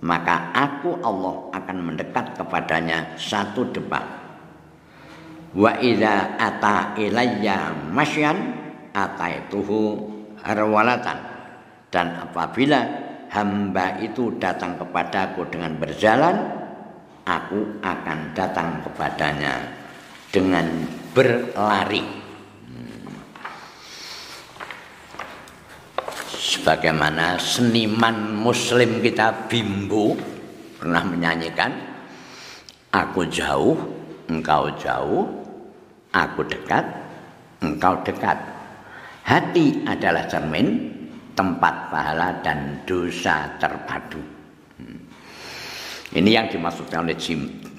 maka 0.00 0.48
aku 0.56 0.96
Allah 1.04 1.52
akan 1.52 1.92
mendekat 1.92 2.32
kepadanya 2.36 3.20
satu 3.20 3.68
debat. 3.68 4.04
Wa 5.52 5.76
idza 5.76 6.40
ata 6.40 6.96
ilayya 6.96 7.74
masyan 7.92 8.56
ataituhu 8.96 10.08
harwalatan. 10.40 11.20
Dan 11.90 12.16
apabila 12.16 12.80
hamba 13.28 13.98
itu 14.00 14.40
datang 14.40 14.78
kepadaku 14.78 15.44
dengan 15.52 15.76
berjalan, 15.76 16.59
aku 17.30 17.78
akan 17.78 18.34
datang 18.34 18.82
kepadanya 18.82 19.54
dengan 20.34 20.66
berlari. 21.14 22.18
sebagaimana 26.40 27.38
seniman 27.38 28.36
muslim 28.36 28.98
kita 28.98 29.46
Bimbo 29.46 30.18
pernah 30.76 31.06
menyanyikan 31.06 31.72
aku 32.90 33.24
jauh 33.30 33.78
engkau 34.26 34.66
jauh 34.76 35.24
aku 36.10 36.40
dekat 36.50 36.82
engkau 37.62 37.94
dekat 38.02 38.36
hati 39.22 39.86
adalah 39.86 40.26
cermin 40.26 40.90
tempat 41.38 41.88
pahala 41.88 42.36
dan 42.44 42.82
dosa 42.84 43.48
terpadu. 43.56 44.39
Ini 46.16 46.30
yang 46.34 46.50
dimaksudkan 46.50 47.06
oleh 47.06 47.18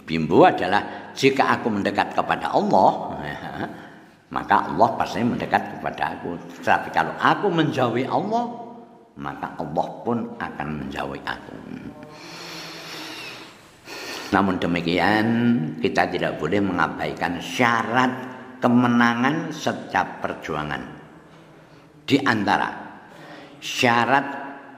Bimbo 0.08 0.44
adalah 0.44 1.14
jika 1.16 1.56
aku 1.60 1.72
mendekat 1.72 2.16
kepada 2.16 2.52
Allah 2.52 2.92
maka 4.36 4.72
Allah 4.72 4.90
pasti 4.96 5.22
mendekat 5.22 5.78
kepada 5.78 6.16
aku. 6.18 6.40
Tapi 6.64 6.90
kalau 6.96 7.14
aku 7.20 7.52
menjauhi 7.52 8.08
Allah, 8.08 8.48
maka 9.20 9.52
Allah 9.60 9.88
pun 10.08 10.18
akan 10.40 10.68
menjauhi 10.82 11.22
aku. 11.28 11.56
Namun 14.32 14.56
demikian, 14.64 15.28
kita 15.84 16.08
tidak 16.08 16.40
boleh 16.40 16.64
mengabaikan 16.64 17.44
syarat 17.44 18.12
kemenangan 18.64 19.52
setiap 19.52 20.24
perjuangan. 20.24 20.80
Di 22.08 22.16
antara 22.24 22.72
syarat 23.60 24.28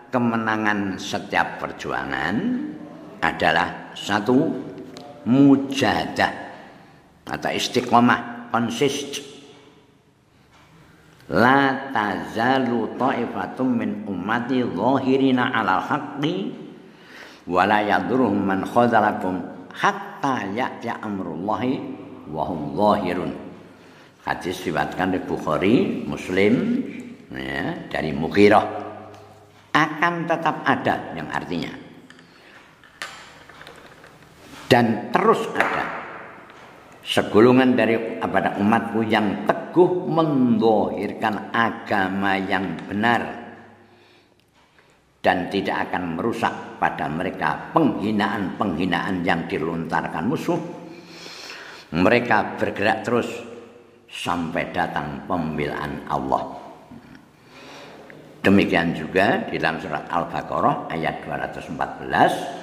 kemenangan 0.10 0.98
setiap 0.98 1.62
perjuangan 1.62 2.36
adalah 3.24 3.96
satu 3.96 4.52
mujahadah 5.24 6.32
atau 7.24 7.52
istiqomah, 7.56 8.52
konsisten 8.52 9.32
La 11.32 11.88
tazalu 11.96 13.00
ta'ifatum 13.00 13.80
min 13.80 13.90
ummati 14.04 14.60
zahirina 14.60 15.56
'alal 15.56 15.80
haqqi 15.80 16.52
wa 17.48 17.64
la 17.64 17.80
yadurruhum 17.80 18.44
man 18.44 18.68
khadzalakum 18.68 19.40
hatta 19.72 20.44
ya'ti 20.52 20.92
amrullahi 20.92 21.80
wa 22.28 22.44
hum 22.44 22.76
zahirun. 22.76 23.32
Hadis 24.28 24.68
riwayatkan 24.68 25.16
oleh 25.16 25.24
Bukhari, 25.24 25.76
Muslim 26.04 26.84
ya, 27.32 27.88
dari 27.88 28.12
Mughirah. 28.12 28.84
Akan 29.74 30.28
tetap 30.28 30.60
ada 30.68 31.16
yang 31.16 31.32
artinya 31.32 31.72
dan 34.74 35.14
terus 35.14 35.46
ada 35.54 35.86
segolongan 37.06 37.78
dari 37.78 38.18
kepada 38.18 38.58
umatku 38.58 39.06
yang 39.06 39.46
teguh 39.46 40.10
mendohirkan 40.10 41.54
agama 41.54 42.42
yang 42.42 42.74
benar 42.90 43.22
dan 45.22 45.46
tidak 45.54 45.78
akan 45.90 46.18
merusak 46.18 46.82
pada 46.82 47.06
mereka 47.06 47.70
penghinaan-penghinaan 47.70 49.22
yang 49.22 49.46
dilontarkan 49.46 50.26
musuh. 50.26 50.58
Mereka 51.94 52.58
bergerak 52.58 53.06
terus 53.06 53.30
sampai 54.10 54.74
datang 54.74 55.22
pembelaan 55.30 56.02
Allah. 56.10 56.50
Demikian 58.42 58.98
juga 58.98 59.46
di 59.46 59.62
dalam 59.62 59.78
surat 59.78 60.10
Al-Baqarah 60.10 60.90
ayat 60.90 61.22
214 61.30 62.63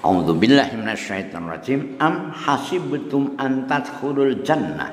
A'udzu 0.00 0.32
billahi 0.32 0.80
minasyaitonir 0.80 1.60
rajim. 1.60 1.80
Am 2.00 2.32
hasibtum 2.32 3.36
an 3.36 3.68
tadkhulul 3.68 4.40
jannah? 4.40 4.88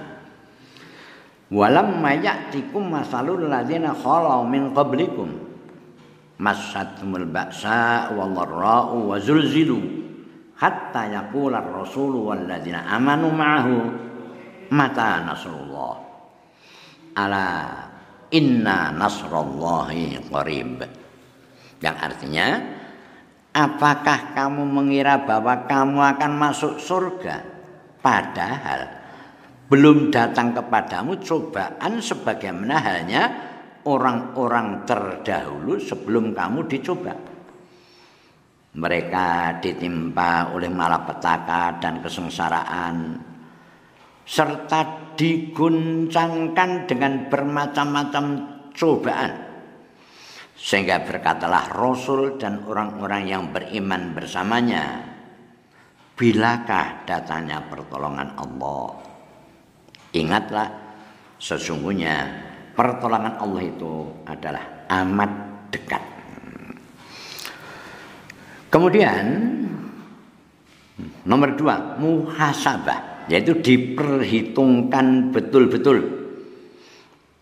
Walam 1.48 2.04
ya'tikum 2.04 2.92
masalul 2.92 3.48
ladzina 3.48 3.96
khalau 3.96 4.44
min 4.44 4.76
qablikum. 4.76 5.32
Massatumul 6.44 7.24
ba'sa 7.32 8.12
wal 8.12 8.36
dharra'u 8.36 9.08
wa 9.08 9.16
zulzilu. 9.16 9.80
Hatta 10.60 11.08
yaqula 11.08 11.64
ar-rasulu 11.64 12.28
wal 12.28 12.44
ladzina 12.44 12.84
amanu 12.92 13.32
ma'ahu 13.32 13.76
mata 14.76 15.24
nasrullah. 15.24 15.96
Ala 17.16 17.48
inna 18.36 18.92
nasrallahi 18.92 20.20
qarib. 20.28 20.84
Yang 21.80 21.96
artinya 21.96 22.48
Apakah 23.58 24.38
kamu 24.38 24.70
mengira 24.70 25.18
bahwa 25.26 25.66
kamu 25.66 25.98
akan 25.98 26.32
masuk 26.38 26.78
surga? 26.78 27.42
Padahal 28.06 28.86
belum 29.66 30.14
datang 30.14 30.54
kepadamu 30.54 31.18
cobaan 31.26 31.98
sebagaimana 31.98 32.78
halnya 32.78 33.24
orang-orang 33.90 34.86
terdahulu 34.86 35.82
sebelum 35.82 36.38
kamu 36.38 36.70
dicoba. 36.70 37.18
Mereka 38.78 39.58
ditimpa 39.58 40.54
oleh 40.54 40.70
malapetaka 40.70 41.82
dan 41.82 41.98
kesengsaraan 42.06 43.18
serta 44.22 45.10
diguncangkan 45.18 46.86
dengan 46.86 47.26
bermacam-macam 47.26 48.26
cobaan 48.78 49.47
sehingga 50.58 51.06
berkatalah 51.06 51.70
Rasul 51.70 52.42
dan 52.42 52.66
orang-orang 52.66 53.30
yang 53.30 53.54
beriman 53.54 54.18
bersamanya, 54.18 55.06
bilakah 56.18 57.06
datanya 57.06 57.62
pertolongan 57.70 58.34
Allah? 58.34 58.98
Ingatlah, 60.18 60.68
sesungguhnya 61.38 62.26
pertolongan 62.74 63.38
Allah 63.38 63.64
itu 63.70 64.10
adalah 64.26 64.66
amat 64.90 65.32
dekat. 65.70 66.02
Kemudian 68.74 69.26
nomor 71.24 71.54
dua 71.54 72.02
muhasabah 72.02 73.30
yaitu 73.30 73.54
diperhitungkan 73.62 75.30
betul-betul 75.30 76.02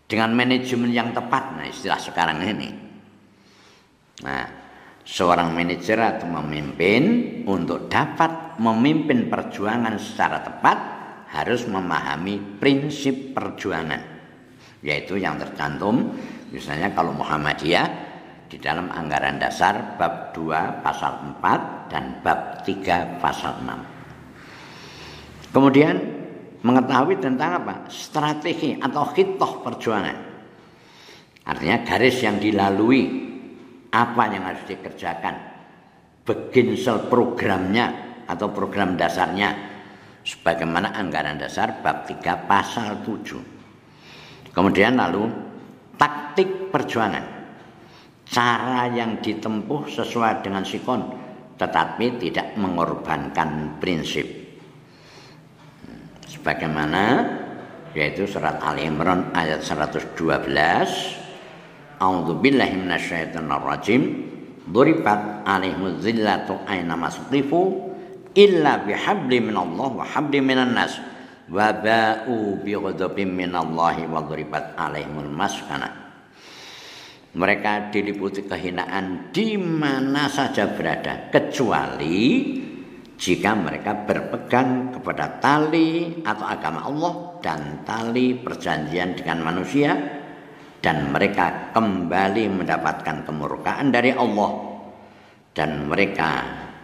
dengan 0.04 0.36
manajemen 0.36 0.92
yang 0.92 1.16
tepat. 1.16 1.56
Nah 1.56 1.66
istilah 1.66 1.98
sekarang 1.98 2.44
ini 2.44 2.85
Nah, 4.24 4.44
seorang 5.04 5.52
manajer 5.52 5.98
atau 6.00 6.26
memimpin 6.30 7.02
untuk 7.44 7.90
dapat 7.90 8.56
memimpin 8.62 9.28
perjuangan 9.28 10.00
secara 10.00 10.40
tepat 10.40 10.78
harus 11.36 11.68
memahami 11.68 12.56
prinsip 12.56 13.34
perjuangan 13.36 14.16
yaitu 14.80 15.18
yang 15.18 15.34
tercantum 15.36 16.14
misalnya 16.54 16.94
kalau 16.94 17.10
Muhammadiyah 17.10 17.88
di 18.46 18.62
dalam 18.62 18.86
anggaran 18.94 19.36
dasar 19.42 19.98
bab 19.98 20.30
2 20.30 20.86
pasal 20.86 21.34
4 21.42 21.90
dan 21.90 22.22
bab 22.22 22.62
3 22.62 23.18
pasal 23.18 23.58
6 23.66 25.50
kemudian 25.50 26.16
mengetahui 26.66 27.22
tentang 27.22 27.62
apa? 27.62 27.74
Strategi 27.86 28.74
atau 28.74 29.06
hitoh 29.14 29.62
perjuangan. 29.62 30.18
Artinya 31.46 31.86
garis 31.86 32.18
yang 32.26 32.42
dilalui 32.42 33.25
apa 33.96 34.28
yang 34.28 34.44
harus 34.44 34.60
dikerjakan? 34.68 35.34
Beginsel 36.28 37.08
programnya 37.08 38.20
atau 38.28 38.52
program 38.52 39.00
dasarnya. 39.00 39.72
Sebagaimana 40.26 40.92
anggaran 40.92 41.38
dasar 41.38 41.80
bab 41.80 42.02
3 42.02 42.50
pasal 42.50 42.98
7 43.06 44.50
kemudian 44.50 44.96
lalu 44.98 45.28
taktik 45.94 46.72
perjuangan. 46.74 47.36
Cara 48.26 48.90
yang 48.90 49.22
ditempuh 49.22 49.86
sesuai 49.86 50.42
dengan 50.42 50.66
sikon 50.66 51.14
tetapi 51.54 52.18
tidak 52.18 52.58
mengorbankan 52.58 53.78
prinsip. 53.78 54.26
Sebagaimana 56.26 57.04
yaitu 57.94 58.26
surat 58.26 58.58
Ali 58.60 58.90
Imran 58.90 59.30
ayat 59.30 59.62
112 59.62 60.18
A'udzu 61.96 62.38
billahi 62.40 62.76
minasyaitonir 62.76 63.62
rajim 63.64 64.02
Duribat 64.66 65.46
alaihimuz 65.46 66.02
zillatu 66.02 66.58
aina 66.66 66.98
masqifu 66.98 67.92
illa 68.34 68.82
bihabli 68.82 69.38
minallah 69.38 69.94
wa 69.94 70.02
habli 70.02 70.42
minan 70.42 70.74
nas. 70.74 70.98
Wa 71.46 71.70
ba'u 71.70 72.58
bi 72.58 72.74
ghadabin 72.74 73.30
minallahi 73.30 74.10
wa 74.10 74.26
duribat 74.26 74.74
alaihimul 74.74 75.30
maskana 75.30 76.06
mereka 77.36 77.92
diliputi 77.92 78.48
kehinaan 78.48 79.28
di 79.30 79.60
mana 79.60 80.26
saja 80.32 80.72
berada 80.72 81.28
kecuali 81.28 82.56
jika 83.20 83.52
mereka 83.52 83.92
berpegang 84.08 84.96
kepada 84.96 85.36
tali 85.36 86.20
atau 86.24 86.48
agama 86.48 86.88
Allah 86.88 87.14
dan 87.44 87.84
tali 87.84 88.40
perjanjian 88.40 89.20
dengan 89.20 89.44
manusia 89.44 90.15
dan 90.80 91.10
mereka 91.10 91.72
kembali 91.72 92.50
mendapatkan 92.52 93.26
kemurkaan 93.26 93.90
dari 93.90 94.12
Allah 94.12 94.50
dan 95.56 95.88
mereka 95.88 96.30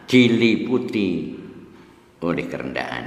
diliputi 0.09 1.39
oleh 2.23 2.45
kerendahan. 2.49 3.07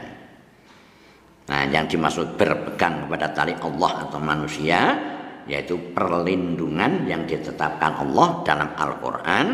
Nah, 1.46 1.62
yang 1.70 1.86
dimaksud 1.86 2.38
berpegang 2.38 3.06
kepada 3.06 3.30
tali 3.30 3.54
Allah 3.54 4.10
atau 4.10 4.18
manusia 4.18 4.80
yaitu 5.46 5.78
perlindungan 5.94 7.06
yang 7.06 7.30
ditetapkan 7.30 8.02
Allah 8.02 8.42
dalam 8.42 8.70
Al-Qur'an 8.74 9.48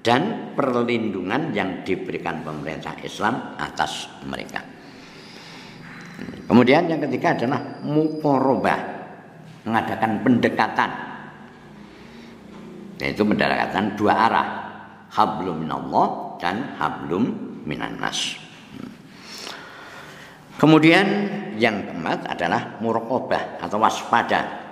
dan 0.00 0.54
perlindungan 0.56 1.52
yang 1.52 1.84
diberikan 1.84 2.40
pemerintah 2.40 2.96
Islam 3.04 3.60
atas 3.60 4.08
mereka. 4.24 4.64
Kemudian 6.48 6.88
yang 6.88 6.98
ketiga 7.04 7.36
adalah 7.36 7.60
mukorobah, 7.84 8.97
mengadakan 9.66 10.22
pendekatan. 10.22 10.90
Yaitu 12.98 13.22
pendekatan 13.22 13.94
dua 13.94 14.14
arah, 14.26 14.48
hablum 15.10 15.66
minallah 15.66 16.38
dan 16.42 16.74
hablum 16.76 17.30
minannas. 17.62 18.38
Kemudian 20.58 21.06
yang 21.54 21.86
keempat 21.86 22.26
adalah 22.34 22.82
murokobah 22.82 23.62
atau 23.62 23.78
waspada 23.78 24.68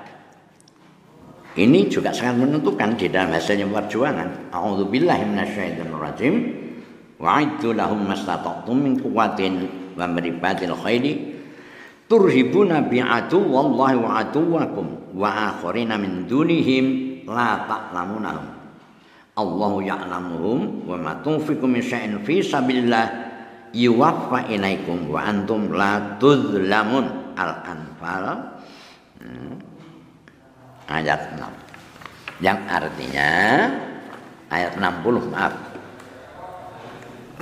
ini 1.56 1.88
juga 1.88 2.12
sangat 2.12 2.44
menentukan 2.44 3.00
di 3.00 3.08
dalam 3.08 3.32
hasilnya 3.32 3.64
perjuangan. 3.64 4.52
A'udzubillahi 4.52 5.24
minasyaitonirrajim. 5.24 6.34
Wa'iddu 7.16 7.72
lahum 7.72 8.04
mastata'tum 8.04 8.76
min 8.76 9.00
quwwatin 9.00 9.64
wa 9.96 10.04
meribatil 10.04 10.76
khairi 10.76 11.35
turhibuna 12.06 12.82
bi'atu 12.86 13.38
wallahi 13.38 13.96
wa 13.98 14.10
atuwakum 14.22 14.86
wa 15.14 15.54
akharina 15.54 15.98
min 15.98 16.26
dunihim 16.26 16.84
la 17.26 17.66
ta'lamunahum. 17.66 18.46
Allahu 19.36 19.84
ya'lamuhum 19.84 20.88
wa 20.88 20.96
ma 20.96 21.12
tunfiqu 21.20 21.68
min 21.68 21.84
syai'in 21.84 22.24
fi 22.24 22.40
sabilillah 22.40 23.06
yuwaffa 23.76 24.48
ilaikum 24.48 25.12
wa 25.12 25.20
antum 25.22 25.70
la 25.76 26.16
tuzlamun. 26.16 27.36
Al-Anfal 27.36 28.24
hmm 29.20 29.54
ayat 30.88 31.36
6 31.36 32.40
yang 32.40 32.56
artinya 32.64 33.28
ayat 34.48 34.72
60 34.80 35.32
maaf 35.34 35.52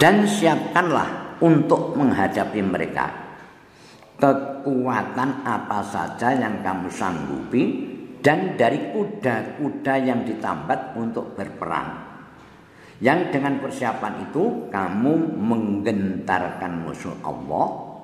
dan 0.00 0.26
siapkanlah 0.26 1.38
untuk 1.38 1.94
menghadapi 1.94 2.58
mereka 2.58 3.23
kekuatan 4.20 5.30
apa 5.42 5.80
saja 5.82 6.34
yang 6.34 6.62
kamu 6.62 6.88
sanggupi 6.90 7.62
dan 8.24 8.56
dari 8.56 8.94
kuda-kuda 8.94 9.94
yang 10.00 10.22
ditambat 10.24 10.96
untuk 10.96 11.34
berperang 11.34 12.14
yang 13.02 13.28
dengan 13.28 13.58
persiapan 13.58 14.30
itu 14.30 14.70
kamu 14.70 15.34
menggentarkan 15.34 16.86
musuh 16.86 17.12
Allah 17.26 17.94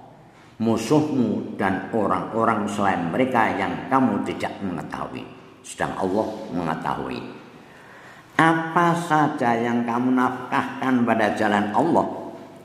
musuhmu 0.60 1.56
dan 1.56 1.88
orang-orang 1.88 2.68
selain 2.68 3.08
mereka 3.08 3.48
yang 3.56 3.88
kamu 3.88 4.20
tidak 4.28 4.52
mengetahui. 4.60 5.24
Sedang 5.64 5.96
Allah 5.96 6.28
mengetahui. 6.52 7.20
Apa 8.36 8.92
saja 9.08 9.56
yang 9.56 9.88
kamu 9.88 10.16
nafkahkan 10.16 11.04
pada 11.04 11.32
jalan 11.36 11.72
Allah, 11.72 12.06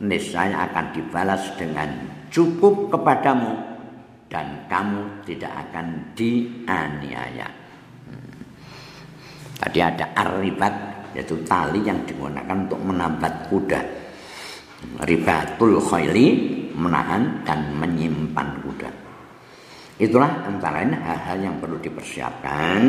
niscaya 0.04 0.68
akan 0.72 0.86
dibalas 0.92 1.56
dengan 1.56 2.15
cukup 2.36 2.92
kepadamu 2.92 3.56
dan 4.28 4.68
kamu 4.68 5.24
tidak 5.24 5.56
akan 5.56 6.12
dianiaya. 6.12 7.48
Hmm. 8.12 8.36
Tadi 9.64 9.80
ada 9.80 10.12
arribat 10.12 10.76
yaitu 11.16 11.40
tali 11.48 11.80
yang 11.88 12.04
digunakan 12.04 12.68
untuk 12.68 12.84
menambat 12.84 13.48
kuda. 13.48 13.80
Ribatul 15.08 15.80
khaili 15.80 16.28
menahan 16.76 17.40
dan 17.48 17.72
menyimpan 17.80 18.60
kuda. 18.68 18.92
Itulah 19.96 20.44
antara 20.44 20.84
lain 20.84 20.92
hal-hal 21.00 21.38
yang 21.40 21.56
perlu 21.64 21.80
dipersiapkan 21.80 22.84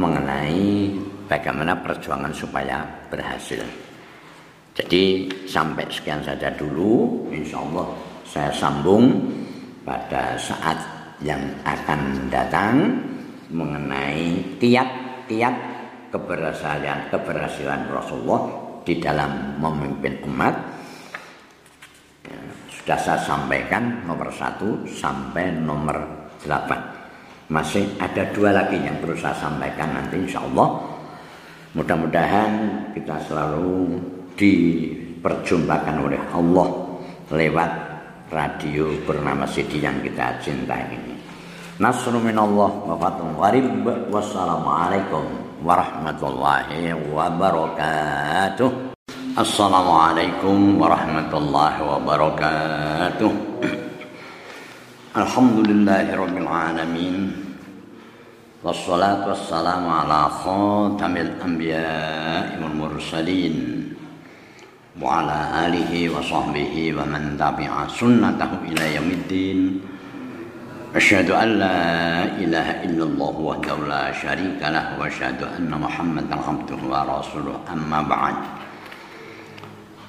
mengenai 0.00 0.96
bagaimana 1.28 1.76
perjuangan 1.84 2.32
supaya 2.32 2.80
berhasil. 3.12 3.91
Jadi 4.72 5.28
sampai 5.44 5.84
sekian 5.92 6.24
saja 6.24 6.48
dulu, 6.56 7.28
insya 7.28 7.60
Allah 7.60 7.86
saya 8.24 8.48
sambung 8.56 9.20
pada 9.84 10.32
saat 10.40 10.80
yang 11.20 11.44
akan 11.68 12.32
datang 12.32 12.96
mengenai 13.52 14.56
tiap-tiap 14.56 15.52
keberhasilan 16.08 17.12
keberhasilan 17.12 17.84
Rasulullah 17.92 18.42
di 18.82 18.96
dalam 18.96 19.60
memimpin 19.60 20.24
umat 20.28 20.54
sudah 22.82 22.98
saya 22.98 23.20
sampaikan 23.22 24.02
nomor 24.10 24.26
satu 24.34 24.82
sampai 24.90 25.54
nomor 25.54 26.02
delapan. 26.42 26.82
Masih 27.46 27.86
ada 28.02 28.26
dua 28.34 28.50
lagi 28.50 28.74
yang 28.74 28.98
perlu 28.98 29.14
saya 29.14 29.38
sampaikan 29.38 29.94
nanti 29.94 30.18
insya 30.18 30.42
Allah. 30.42 30.82
Mudah-mudahan 31.78 32.50
kita 32.90 33.22
selalu 33.22 34.02
diperjumpakan 34.36 35.96
oleh 36.08 36.20
Allah 36.32 36.68
lewat 37.32 37.70
radio 38.32 38.92
bernama 39.04 39.44
Sidi 39.44 39.80
yang 39.80 40.00
kita 40.00 40.40
cintai 40.40 40.84
ini. 40.92 41.14
Nasru 41.80 42.20
minallah 42.20 42.70
wa 42.84 42.94
fatum 43.00 43.36
warib 43.36 43.84
wassalamualaikum 44.12 45.24
warahmatullahi 45.64 46.92
wabarakatuh. 47.10 48.92
Assalamualaikum 49.32 50.76
warahmatullahi 50.76 51.80
wabarakatuh 51.80 53.32
Alhamdulillahirabbil 55.16 56.44
alamin 56.44 57.32
Wassalatu 58.60 59.32
wassalamu 59.32 59.88
ala 59.88 60.28
khatamil 60.28 61.32
anbiya'i 61.40 62.60
wal 62.60 62.76
wa 65.00 66.20
sahbihi 66.20 66.92
wa 66.92 67.08
man 67.08 67.40
tabi'a 67.40 67.88
sunnatahu 67.88 68.68
ila 68.68 68.84
yaumiddin. 68.92 69.80
Asyhadu 70.92 71.32
an 71.32 71.48
la 71.56 71.80
ilaha 72.36 72.84
illallah 72.84 73.32
wahdahu 73.32 73.88
la 73.88 74.12
syarika 74.12 74.68
lah 74.68 74.92
wa 75.00 75.08
asyhadu 75.08 75.48
anna 75.48 75.80
Muhammadan 75.80 76.36
abduhu 76.36 76.92
wa 76.92 77.08
rasuluh. 77.08 77.56
Amma 77.64 78.04
ba'd. 78.04 78.36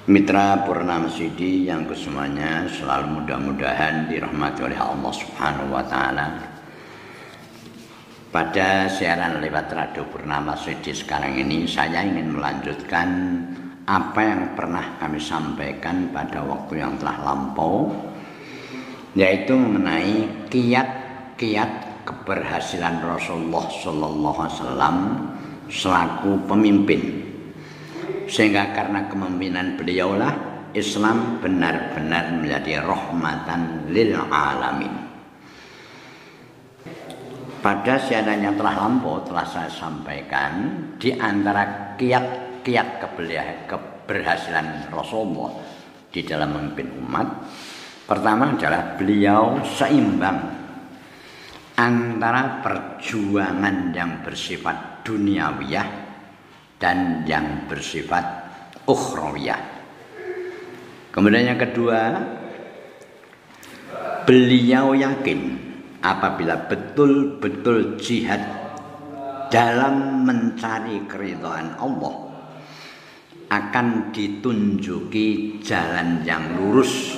Mitra 0.04 0.60
Purnama 0.68 1.08
Sidi 1.08 1.64
yang 1.64 1.88
kesemuanya 1.88 2.68
selalu 2.68 3.24
mudah-mudahan 3.24 4.12
dirahmati 4.12 4.60
oleh 4.68 4.76
Allah 4.76 5.12
Subhanahu 5.16 5.72
wa 5.72 5.80
taala. 5.88 6.28
Pada 8.28 8.84
siaran 8.92 9.40
lewat 9.40 9.72
Radio 9.72 10.04
Purnama 10.04 10.52
Sidi 10.60 10.92
sekarang 10.92 11.40
ini 11.40 11.64
saya 11.64 12.04
ingin 12.04 12.36
melanjutkan 12.36 13.08
apa 13.84 14.20
yang 14.24 14.42
pernah 14.56 14.96
kami 14.96 15.20
sampaikan 15.20 16.08
pada 16.08 16.40
waktu 16.40 16.80
yang 16.80 16.96
telah 16.96 17.20
lampau 17.20 17.92
yaitu 19.12 19.52
mengenai 19.52 20.48
kiat-kiat 20.48 22.02
keberhasilan 22.08 23.04
Rasulullah 23.04 23.68
sallallahu 23.68 24.38
alaihi 24.40 24.56
wasallam 24.56 24.96
selaku 25.68 26.30
pemimpin 26.48 27.02
sehingga 28.24 28.72
karena 28.72 29.04
kepemimpinan 29.08 29.76
beliaulah 29.76 30.32
Islam 30.74 31.38
benar-benar 31.38 32.34
menjadi 32.40 32.82
rahmatan 32.82 33.92
lil 33.94 34.18
alamin. 34.18 34.90
Pada 37.62 37.96
siaran 37.96 38.44
yang 38.44 38.58
telah 38.60 38.76
lampau 38.76 39.24
telah 39.24 39.46
saya 39.46 39.70
sampaikan 39.72 40.68
di 41.00 41.14
antara 41.16 41.94
kiat-kiat 42.64 43.68
keberhasilan 43.68 44.88
Rasulullah 44.88 45.52
di 46.08 46.24
dalam 46.24 46.56
memimpin 46.56 46.88
umat 47.04 47.28
Pertama 48.04 48.52
adalah 48.52 49.00
beliau 49.00 49.64
seimbang 49.64 50.36
antara 51.72 52.60
perjuangan 52.60 53.96
yang 53.96 54.20
bersifat 54.20 55.00
duniawiyah 55.08 55.88
dan 56.76 57.24
yang 57.24 57.64
bersifat 57.64 58.20
ukhrawiyah. 58.84 59.56
Kemudian 61.16 61.56
yang 61.56 61.60
kedua, 61.64 62.12
beliau 64.28 64.92
yakin 64.92 65.40
apabila 66.04 66.60
betul-betul 66.68 67.96
jihad 67.96 68.44
dalam 69.48 70.28
mencari 70.28 71.08
keridhaan 71.08 71.72
Allah 71.80 72.23
akan 73.54 74.10
ditunjuki 74.10 75.60
jalan 75.62 76.26
yang 76.26 76.58
lurus. 76.58 77.14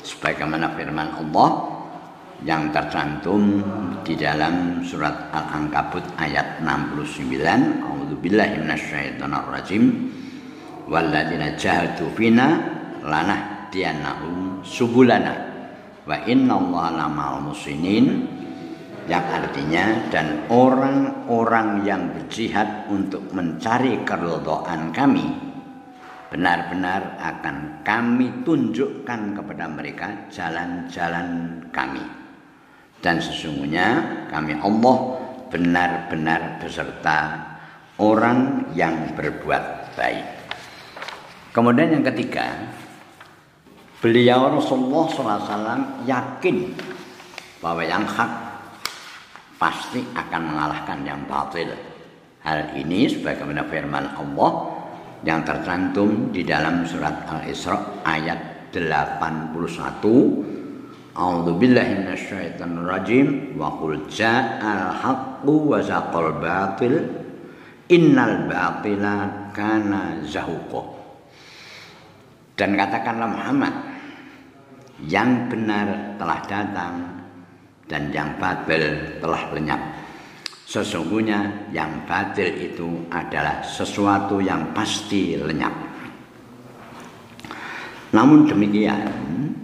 Sebagaimana 0.00 0.72
firman 0.72 1.10
Allah 1.12 1.50
yang 2.44 2.70
tercantum 2.72 3.60
di 4.06 4.14
dalam 4.16 4.80
surat 4.84 5.32
Al-Ankabut 5.32 6.04
ayat 6.16 6.62
69 6.62 7.42
A'udzubillahi 7.84 8.54
minasyaitonirrajim. 8.62 9.84
Walladzina 10.86 11.58
jahadu 11.58 12.12
fina 12.14 12.62
lanahdiyannahum 13.02 14.62
subulana. 14.62 15.34
Wa 16.06 16.22
innallaha 16.22 16.94
lamal 16.94 17.50
musinin 17.50 18.30
yang 19.06 19.22
artinya 19.22 20.10
dan 20.10 20.46
orang-orang 20.50 21.86
yang 21.86 22.10
berjihad 22.10 22.90
untuk 22.90 23.22
mencari 23.30 24.02
keridhaan 24.02 24.90
kami 24.90 25.46
benar-benar 26.26 27.14
akan 27.22 27.86
kami 27.86 28.42
tunjukkan 28.42 29.38
kepada 29.38 29.64
mereka 29.70 30.26
jalan-jalan 30.30 31.62
kami. 31.70 32.02
Dan 32.98 33.22
sesungguhnya 33.22 33.88
kami 34.26 34.58
Allah 34.58 34.96
benar-benar 35.46 36.58
beserta 36.58 37.46
orang 38.02 38.68
yang 38.74 39.14
berbuat 39.14 39.94
baik. 39.94 40.26
Kemudian 41.54 42.00
yang 42.00 42.04
ketiga, 42.04 42.52
beliau 44.02 44.52
Rasulullah 44.52 45.04
SAW 45.08 46.04
yakin 46.04 46.74
bahwa 47.64 47.80
yang 47.86 48.04
hak 48.04 48.45
pasti 49.56 50.04
akan 50.14 50.42
mengalahkan 50.52 51.04
yang 51.04 51.24
batil. 51.28 51.72
Hal 52.46 52.76
ini 52.78 53.10
sebagaimana 53.10 53.66
firman 53.66 54.06
Allah 54.14 54.50
yang 55.26 55.42
tercantum 55.42 56.30
di 56.30 56.46
dalam 56.46 56.86
surat 56.86 57.26
Al-Isra 57.26 58.04
ayat 58.06 58.70
81 58.70 59.56
A'udzu 61.16 61.52
billahi 61.56 62.04
minasyaitonir 62.04 62.84
rajim 62.84 63.26
wa 63.56 63.72
qul 63.80 64.04
ja'al 64.04 65.00
haqqu 65.00 65.54
wa 65.64 65.80
zaqal 65.80 66.36
batil. 66.36 67.24
Innal 67.88 68.50
batila 68.50 69.48
kana 69.54 70.20
zahuqa 70.26 70.96
dan 72.56 72.72
katakanlah 72.72 73.28
Muhammad 73.28 73.74
yang 75.04 75.52
benar 75.52 76.16
telah 76.16 76.40
datang 76.48 77.15
dan 77.86 78.10
yang 78.10 78.34
batil 78.38 79.16
telah 79.22 79.42
lenyap 79.54 79.96
Sesungguhnya 80.66 81.70
yang 81.70 82.02
batil 82.10 82.50
itu 82.58 83.06
adalah 83.06 83.62
sesuatu 83.62 84.42
yang 84.42 84.74
pasti 84.74 85.38
lenyap. 85.38 85.70
Namun 88.10 88.50
demikian, 88.50 89.06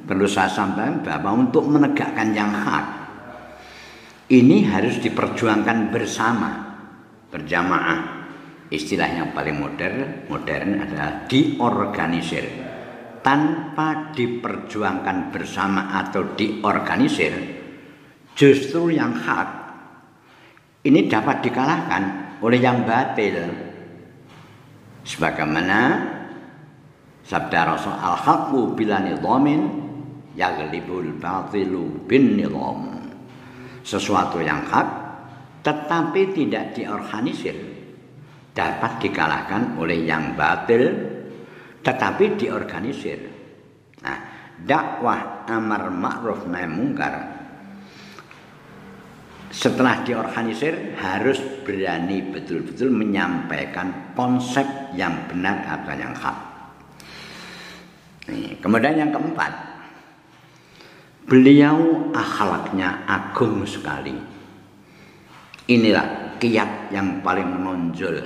perlu 0.06 0.30
saya 0.30 0.46
sampaikan 0.46 1.02
bahwa 1.02 1.42
untuk 1.42 1.66
menegakkan 1.66 2.30
yang 2.30 2.54
hak, 2.54 2.86
ini 4.30 4.62
harus 4.70 5.02
diperjuangkan 5.02 5.90
bersama, 5.90 6.50
berjamaah. 7.34 8.22
Istilah 8.70 9.10
yang 9.10 9.28
paling 9.34 9.58
modern, 9.58 10.30
modern 10.30 10.86
adalah 10.86 11.26
diorganisir. 11.26 12.46
Tanpa 13.26 14.14
diperjuangkan 14.14 15.34
bersama 15.34 15.98
atau 15.98 16.30
diorganisir, 16.38 17.61
justru 18.42 18.90
yang 18.90 19.14
hak 19.14 19.48
ini 20.82 21.06
dapat 21.06 21.46
dikalahkan 21.46 22.02
oleh 22.42 22.58
yang 22.58 22.82
batil. 22.82 23.38
Sebagaimana 25.06 25.78
sabda 27.22 27.60
Rasul 27.70 27.94
al-haqqu 27.94 28.74
bila 28.74 28.98
nidhamin 28.98 29.62
yaghlibul 30.34 31.22
batilu 31.22 32.02
bin 32.10 32.34
nidham. 32.34 32.98
Sesuatu 33.86 34.42
yang 34.42 34.66
hak 34.66 34.88
tetapi 35.62 36.34
tidak 36.34 36.74
diorganisir 36.74 37.54
dapat 38.50 39.06
dikalahkan 39.06 39.78
oleh 39.78 40.02
yang 40.02 40.34
batil 40.34 40.90
tetapi 41.86 42.34
diorganisir. 42.34 43.22
Nah, 44.02 44.18
dakwah 44.66 45.46
amar 45.46 45.94
ma'ruf 45.94 46.46
nahi 46.50 46.66
mungkar 46.66 47.41
setelah 49.52 50.00
diorganisir 50.00 50.96
harus 50.96 51.36
berani 51.60 52.24
betul-betul 52.24 52.88
menyampaikan 52.88 54.16
konsep 54.16 54.64
yang 54.96 55.28
benar 55.28 55.60
atau 55.68 55.92
yang 55.92 56.16
hak. 56.16 56.38
kemudian 58.64 58.96
yang 58.96 59.12
keempat, 59.12 59.52
beliau 61.28 62.08
akhlaknya 62.16 63.04
agung 63.04 63.68
sekali. 63.68 64.16
Inilah 65.68 66.40
kiat 66.40 66.88
yang 66.90 67.20
paling 67.20 67.46
menonjol 67.46 68.24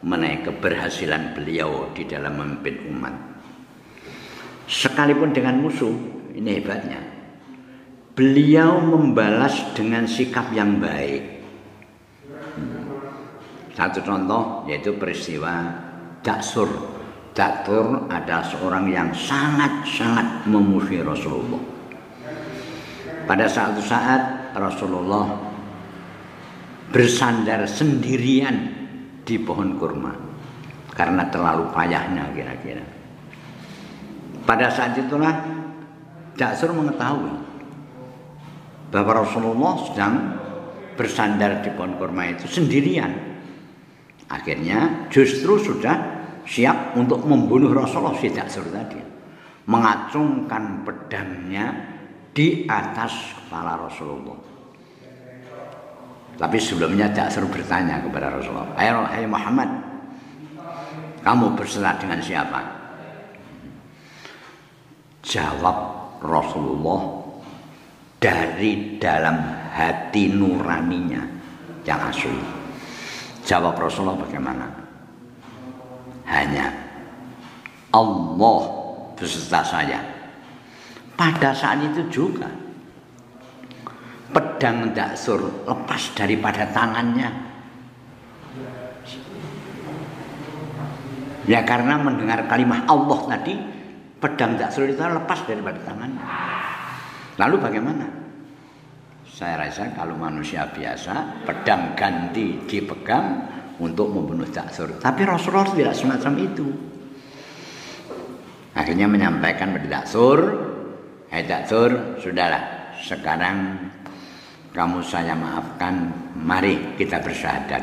mengenai 0.00 0.42
keberhasilan 0.48 1.36
beliau 1.36 1.92
di 1.92 2.08
dalam 2.08 2.40
memimpin 2.40 2.88
umat. 2.88 3.14
Sekalipun 4.64 5.36
dengan 5.36 5.60
musuh, 5.60 5.92
ini 6.32 6.56
hebatnya 6.56 7.13
beliau 8.14 8.78
membalas 8.78 9.74
dengan 9.74 10.06
sikap 10.06 10.54
yang 10.54 10.78
baik. 10.78 11.42
Satu 13.74 13.98
contoh 14.06 14.62
yaitu 14.70 14.94
peristiwa 14.94 15.66
Daksur. 16.22 16.70
Daksur 17.34 18.06
adalah 18.06 18.46
seorang 18.46 18.86
yang 18.86 19.10
sangat-sangat 19.10 20.46
memusuhi 20.46 21.02
Rasulullah. 21.02 21.62
Pada 23.26 23.50
suatu 23.50 23.82
saat 23.82 24.54
Rasulullah 24.54 25.34
bersandar 26.94 27.66
sendirian 27.66 28.70
di 29.26 29.42
pohon 29.42 29.74
kurma 29.74 30.14
karena 30.94 31.26
terlalu 31.34 31.66
payahnya 31.74 32.30
kira-kira. 32.30 32.86
Pada 34.46 34.70
saat 34.70 34.94
itulah 34.94 35.34
Daksur 36.38 36.70
mengetahui 36.70 37.43
bahwa 38.94 39.26
Rasulullah 39.26 39.74
sedang 39.90 40.14
bersandar 40.94 41.66
di 41.66 41.74
pohon 41.74 41.98
kurma 41.98 42.30
itu 42.30 42.46
sendirian. 42.46 43.10
Akhirnya 44.30 45.10
justru 45.10 45.58
sudah 45.58 45.98
siap 46.46 46.94
untuk 46.94 47.26
membunuh 47.26 47.74
Rasulullah 47.74 48.14
tidak 48.14 48.46
suruh 48.46 48.70
tadi. 48.70 49.02
Mengacungkan 49.66 50.86
pedangnya 50.86 51.74
di 52.30 52.62
atas 52.70 53.34
kepala 53.34 53.82
Rasulullah. 53.82 54.38
Tapi 56.38 56.58
sebelumnya 56.62 57.10
suruh 57.26 57.50
bertanya 57.50 57.98
kepada 57.98 58.30
Rasulullah, 58.30 58.78
"Ayo 58.78 59.02
hai 59.10 59.26
Muhammad, 59.26 59.70
kamu 61.26 61.58
berserah 61.58 61.98
dengan 61.98 62.22
siapa?" 62.22 62.62
Jawab 65.24 65.76
Rasulullah 66.22 67.13
dari 68.24 68.96
dalam 68.96 69.36
hati 69.68 70.32
nuraninya 70.32 71.20
yang 71.84 72.00
asli. 72.08 72.40
Jawab 73.44 73.76
Rasulullah 73.76 74.16
bagaimana? 74.16 74.64
Hanya 76.24 76.72
Allah 77.92 78.60
beserta 79.12 79.60
saya. 79.60 80.00
Pada 81.12 81.52
saat 81.52 81.84
itu 81.84 82.08
juga 82.08 82.48
pedang 84.32 84.96
daksur 84.96 85.68
lepas 85.68 86.16
daripada 86.16 86.64
tangannya. 86.72 87.28
Ya 91.44 91.60
karena 91.60 92.00
mendengar 92.00 92.48
kalimat 92.48 92.88
Allah 92.88 93.20
tadi 93.36 93.52
pedang 94.16 94.56
daksur 94.56 94.88
itu 94.88 94.96
lepas 94.96 95.44
daripada 95.44 95.76
tangannya. 95.84 96.24
Lalu 97.38 97.56
bagaimana? 97.58 98.06
Saya 99.26 99.66
rasa 99.66 99.90
kalau 99.98 100.14
manusia 100.14 100.62
biasa 100.70 101.42
pedang 101.42 101.98
ganti 101.98 102.54
dipegang 102.70 103.42
untuk 103.82 104.14
membunuh 104.14 104.46
Daksur. 104.46 105.02
Tapi 105.02 105.26
Rasulullah 105.26 105.66
tidak 105.74 105.94
semacam 105.98 106.32
itu. 106.38 106.66
Akhirnya 108.78 109.10
menyampaikan 109.10 109.74
pada 109.74 109.86
Daksur, 109.90 110.38
Hai 111.34 111.42
Daktur, 111.42 112.22
sudahlah. 112.22 112.94
Sekarang 113.02 113.90
kamu 114.70 115.02
saya 115.02 115.34
maafkan, 115.34 116.14
mari 116.38 116.94
kita 116.94 117.18
bersyahadat. 117.18 117.82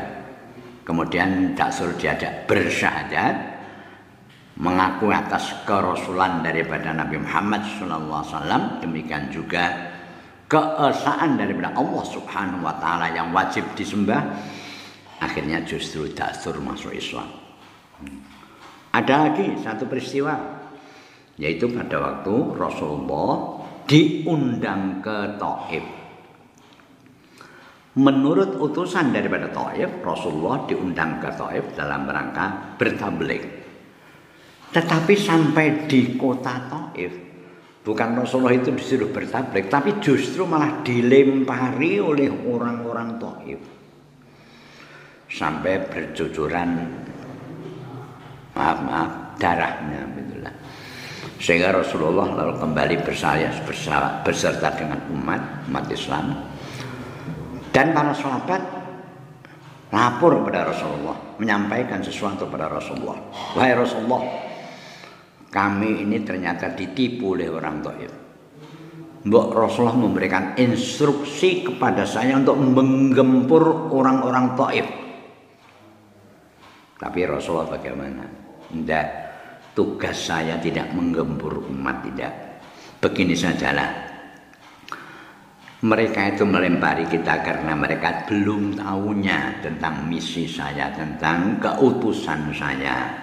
Kemudian 0.88 1.52
Daktur 1.52 1.92
diajak 2.00 2.48
bersyahadat, 2.48 3.51
mengaku 4.60 5.08
atas 5.08 5.64
kerasulan 5.64 6.44
daripada 6.44 6.92
Nabi 6.92 7.16
Muhammad 7.20 7.64
SAW. 7.80 8.82
Demikian 8.84 9.32
juga 9.32 9.92
keesaan 10.50 11.40
daripada 11.40 11.72
Allah 11.72 12.04
Subhanahu 12.04 12.60
wa 12.60 12.76
taala 12.76 13.08
yang 13.16 13.32
wajib 13.32 13.64
disembah. 13.72 14.20
Akhirnya 15.22 15.64
justru 15.64 16.10
Daktur 16.12 16.60
masuk 16.60 16.92
Islam. 16.92 17.30
Ada 18.92 19.30
lagi 19.30 19.56
satu 19.62 19.88
peristiwa 19.88 20.36
yaitu 21.40 21.64
pada 21.72 21.96
waktu 21.96 22.34
Rasulullah 22.60 23.64
diundang 23.88 25.00
ke 25.00 25.40
Taif. 25.40 25.84
Menurut 27.92 28.56
utusan 28.56 29.12
daripada 29.12 29.48
Taif, 29.52 30.00
Rasulullah 30.04 30.64
diundang 30.68 31.20
ke 31.20 31.28
Taif 31.32 31.64
dalam 31.76 32.04
rangka 32.04 32.76
bertablik. 32.76 33.61
Tetapi 34.72 35.12
sampai 35.12 35.84
di 35.84 36.16
kota 36.16 36.64
Taif, 36.64 37.12
bukan 37.84 38.24
Rasulullah 38.24 38.56
itu 38.56 38.72
disuruh 38.72 39.12
bertablik, 39.12 39.68
tapi 39.68 40.00
justru 40.00 40.48
malah 40.48 40.80
dilempari 40.80 42.00
oleh 42.00 42.32
orang-orang 42.32 43.20
Taif. 43.20 43.60
Sampai 45.28 45.80
bercucuran 45.88 46.88
maaf 48.56 48.78
maaf 48.84 49.10
darahnya 49.36 50.08
begitulah. 50.12 50.54
Sehingga 51.36 51.72
Rasulullah 51.72 52.32
lalu 52.32 52.54
kembali 52.60 52.96
bersaya 53.04 53.48
beserta 54.24 54.68
dengan 54.76 55.00
umat 55.12 55.68
umat 55.68 55.84
Islam. 55.88 56.36
Dan 57.72 57.96
para 57.96 58.12
sahabat 58.12 58.60
lapor 59.92 60.40
kepada 60.40 60.68
Rasulullah 60.68 61.16
menyampaikan 61.40 62.04
sesuatu 62.04 62.44
kepada 62.48 62.68
Rasulullah. 62.68 63.16
Wahai 63.56 63.72
Rasulullah 63.72 64.51
kami 65.52 66.00
ini 66.00 66.24
ternyata 66.24 66.72
ditipu 66.72 67.36
oleh 67.36 67.52
orang 67.52 67.76
Taif 67.84 68.22
Mbok 69.22 69.54
Rasulullah 69.54 69.94
memberikan 69.94 70.58
instruksi 70.58 71.62
kepada 71.62 72.02
saya 72.02 72.42
untuk 72.42 72.58
menggempur 72.58 73.94
orang-orang 73.94 74.58
Taif. 74.58 74.88
Tapi 76.98 77.18
Rasulullah 77.22 77.70
bagaimana? 77.70 78.26
Tidak. 78.66 79.06
Tugas 79.78 80.18
saya 80.18 80.58
tidak 80.58 80.90
menggembur 80.90 81.70
umat 81.70 82.02
tidak. 82.02 82.34
Begini 82.98 83.38
sajalah. 83.38 84.10
Mereka 85.82 86.34
itu 86.38 86.42
melempari 86.46 87.06
kita 87.06 87.42
karena 87.42 87.74
mereka 87.74 88.26
belum 88.26 88.78
tahunya 88.78 89.62
tentang 89.62 90.06
misi 90.06 90.46
saya, 90.50 90.90
tentang 90.94 91.62
keutusan 91.62 92.54
saya. 92.54 93.21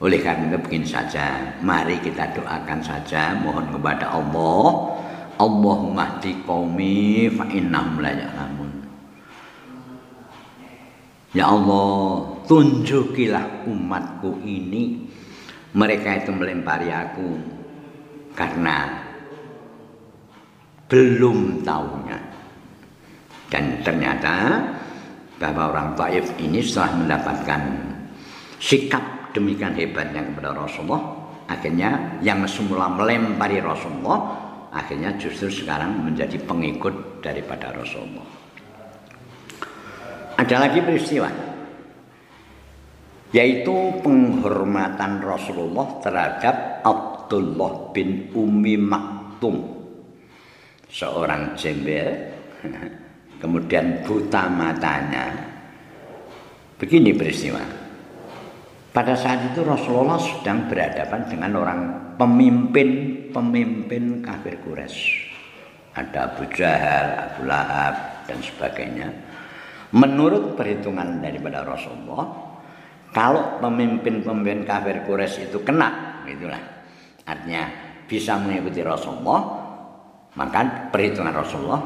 Oleh 0.00 0.16
karena 0.24 0.48
itu 0.48 0.58
begini 0.64 0.88
saja, 0.88 1.60
mari 1.60 2.00
kita 2.00 2.32
doakan 2.32 2.80
saja, 2.80 3.36
mohon 3.36 3.68
kepada 3.68 4.08
Allah, 4.08 4.96
Allahumma 5.36 6.16
di 6.24 6.40
qaumi 6.40 7.28
fa 7.28 7.44
innahum 7.52 8.00
ya'lamun. 8.00 8.72
Ya 11.36 11.52
Allah, 11.52 12.32
tunjukilah 12.48 13.68
umatku 13.68 14.40
ini. 14.40 15.04
Mereka 15.70 16.24
itu 16.26 16.34
melempari 16.34 16.90
aku 16.90 17.36
karena 18.34 19.04
belum 20.90 21.62
tahunya. 21.62 22.18
Dan 23.52 23.78
ternyata 23.86 24.64
bahwa 25.38 25.70
orang 25.70 25.94
Taif 25.94 26.26
ini 26.42 26.58
setelah 26.58 26.98
mendapatkan 26.98 27.62
sikap 28.58 29.19
demikian 29.32 29.74
hebatnya 29.74 30.22
kepada 30.26 30.54
Rasulullah, 30.54 31.02
akhirnya 31.50 32.20
yang 32.22 32.42
semula 32.46 32.90
melempari 32.90 33.58
Rasulullah, 33.62 34.18
akhirnya 34.70 35.14
justru 35.18 35.50
sekarang 35.50 36.06
menjadi 36.06 36.38
pengikut 36.42 37.22
daripada 37.22 37.74
Rasulullah. 37.74 38.26
Ada 40.40 40.56
lagi 40.56 40.80
peristiwa 40.80 41.50
yaitu 43.30 43.94
penghormatan 44.02 45.22
Rasulullah 45.22 45.86
terhadap 46.02 46.82
Abdullah 46.82 47.94
bin 47.94 48.26
Umi 48.34 48.74
Maktum 48.74 49.62
seorang 50.90 51.54
jembel 51.54 52.10
kemudian 53.42 54.02
buta 54.02 54.50
matanya 54.50 55.30
begini 56.74 57.14
peristiwa 57.14 57.62
pada 58.90 59.14
saat 59.14 59.54
itu 59.54 59.62
Rasulullah 59.62 60.18
sedang 60.18 60.66
berhadapan 60.66 61.20
dengan 61.30 61.50
orang 61.62 61.80
pemimpin-pemimpin 62.18 64.22
kafir 64.22 64.58
Quraisy. 64.66 65.30
Ada 65.94 66.34
Abu 66.34 66.46
Jahal, 66.54 67.06
Abu 67.30 67.46
Lahab 67.46 68.26
dan 68.26 68.38
sebagainya. 68.42 69.08
Menurut 69.90 70.54
perhitungan 70.54 71.18
daripada 71.18 71.66
Rasulullah, 71.66 72.26
kalau 73.10 73.58
pemimpin-pemimpin 73.58 74.66
kafir 74.66 75.02
Quraisy 75.06 75.50
itu 75.50 75.58
kena, 75.62 76.22
itulah. 76.26 76.62
Artinya 77.26 77.70
bisa 78.10 78.38
mengikuti 78.38 78.82
Rasulullah, 78.82 79.42
maka 80.34 80.90
perhitungan 80.90 81.34
Rasulullah 81.34 81.82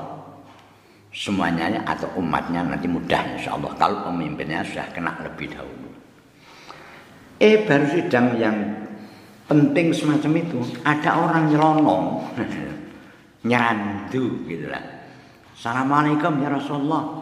semuanya 1.13 1.85
atau 1.85 2.09
umatnya 2.17 2.65
nanti 2.65 2.89
mudah 2.89 3.21
insya 3.37 3.57
Allah. 3.57 3.73
Kalau 3.77 3.99
pemimpinnya 4.09 4.65
sudah 4.65 4.89
kena 4.93 5.13
lebih 5.25 5.53
dahulu. 5.53 5.84
Eh 7.45 7.61
baru 7.69 7.85
sidang 7.93 8.41
yang 8.41 8.57
penting 9.45 9.93
semacam 9.93 10.33
itu 10.41 10.65
ada 10.81 11.13
orang 11.13 11.53
nyelonong 11.53 12.25
nyerandu 13.49 14.49
gitu 14.49 14.73
lah. 14.73 14.81
Assalamualaikum 15.53 16.41
ya 16.41 16.49
Rasulullah. 16.49 17.21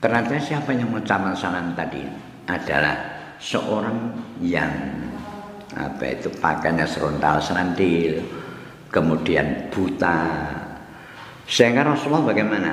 Ternyata 0.00 0.40
siapa 0.40 0.72
yang 0.72 0.96
mengucapkan 0.96 1.36
salam 1.36 1.76
tadi 1.76 2.08
adalah 2.48 2.96
seorang 3.36 4.16
yang 4.40 4.72
apa 5.76 6.16
itu 6.16 6.32
pakainya 6.40 6.88
serontal 6.88 7.36
serandil, 7.36 8.24
kemudian 8.88 9.68
buta. 9.68 10.24
Sehingga 11.44 11.84
Rasulullah 11.84 12.32
bagaimana? 12.32 12.72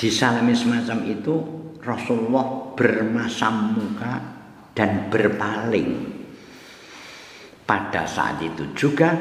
Disalami 0.00 0.56
semacam 0.56 0.98
itu 1.04 1.61
Rasulullah 1.82 2.72
bermasam 2.78 3.74
muka 3.74 4.14
dan 4.72 5.10
berpaling. 5.10 6.14
Pada 7.66 8.06
saat 8.06 8.38
itu 8.42 8.70
juga 8.74 9.14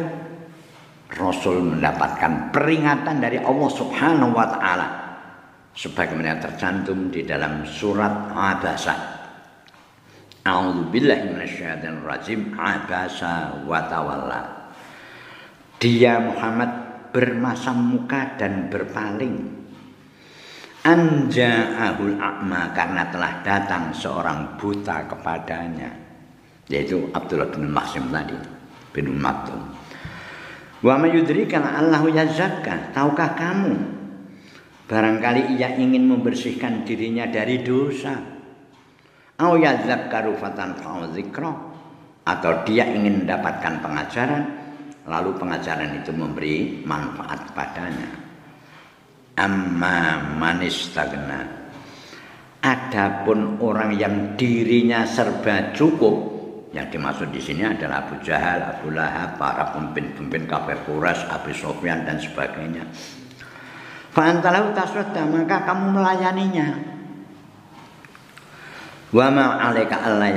Rasul 1.12 1.76
mendapatkan 1.76 2.56
peringatan 2.56 3.20
dari 3.20 3.38
Allah 3.42 3.70
Subhanahu 3.70 4.32
wa 4.32 4.48
taala 4.48 4.88
sebagaimana 5.76 6.40
tercantum 6.40 7.12
di 7.12 7.28
dalam 7.28 7.68
surat 7.68 8.32
Abasa. 8.32 8.96
A'udzubillahi 10.42 11.38
minasyaitonir 11.38 12.02
rajim. 12.02 12.56
Abasa 12.58 13.62
wa 13.68 13.80
tawalla. 13.86 14.42
Dia 15.78 16.18
Muhammad 16.18 16.72
bermasam 17.14 17.98
muka 17.98 18.38
dan 18.40 18.72
berpaling. 18.72 19.61
Anja'ahul 20.82 22.18
a'ma 22.18 22.74
karena 22.74 23.06
telah 23.14 23.46
datang 23.46 23.94
seorang 23.94 24.58
buta 24.58 25.06
kepadanya 25.06 25.94
yaitu 26.66 27.06
Abdullah 27.14 27.54
bin 27.54 27.70
Maksim 27.70 28.10
tadi 28.10 28.34
bin 28.90 29.14
Maktum. 29.22 29.62
Wa 30.82 30.98
mayudrika 30.98 31.62
Allahu 31.62 32.10
yazakka 32.10 32.98
tahukah 32.98 33.38
kamu 33.38 34.02
Barangkali 34.92 35.56
ia 35.56 35.72
ingin 35.80 36.04
membersihkan 36.04 36.84
dirinya 36.84 37.24
dari 37.24 37.64
dosa. 37.64 38.12
Au 39.40 39.56
yadzakkaru 39.56 40.36
fatan 40.36 40.76
atau 42.28 42.52
dia 42.68 42.84
ingin 42.92 43.24
mendapatkan 43.24 43.80
pengajaran 43.80 44.44
lalu 45.08 45.32
pengajaran 45.40 45.96
itu 45.96 46.12
memberi 46.12 46.84
manfaat 46.84 47.56
padanya. 47.56 48.31
Amma 49.42 50.22
manistagna. 50.38 51.42
Adapun 52.62 53.58
orang 53.58 53.98
yang 53.98 54.38
dirinya 54.38 55.02
serba 55.02 55.74
cukup 55.74 56.30
yang 56.78 56.86
dimaksud 56.94 57.34
di 57.34 57.42
sini 57.42 57.66
adalah 57.66 58.06
Abu 58.06 58.22
Jahal, 58.22 58.62
Abu 58.62 58.94
Lahab, 58.94 59.42
para 59.42 59.74
pemimpin-pemimpin 59.74 60.46
kafir 60.46 60.78
Quraisy, 60.86 61.26
Abu 61.34 61.58
Sufyan 61.58 62.06
dan 62.06 62.22
sebagainya. 62.22 62.86
Fa'antalahu 64.14 64.78
taswadda 64.78 65.26
maka 65.26 65.66
kamu 65.66 65.86
melayaninya. 65.90 66.70
Wa 69.10 69.28
ma 69.34 69.58
'alaika 69.58 70.06
alla 70.06 70.30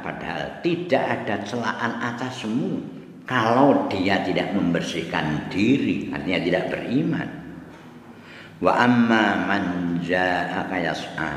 padahal 0.00 0.62
tidak 0.62 1.04
ada 1.04 1.42
celaan 1.42 1.92
atasmu 2.14 2.80
kalau 3.28 3.90
dia 3.92 4.24
tidak 4.24 4.56
membersihkan 4.56 5.52
diri 5.52 6.08
artinya 6.08 6.40
tidak 6.40 6.64
beriman 6.72 7.47
wa 8.58 8.72
amma 8.74 9.46
man 9.46 9.64
ja'aka 10.02 10.76
yas'a 10.82 11.32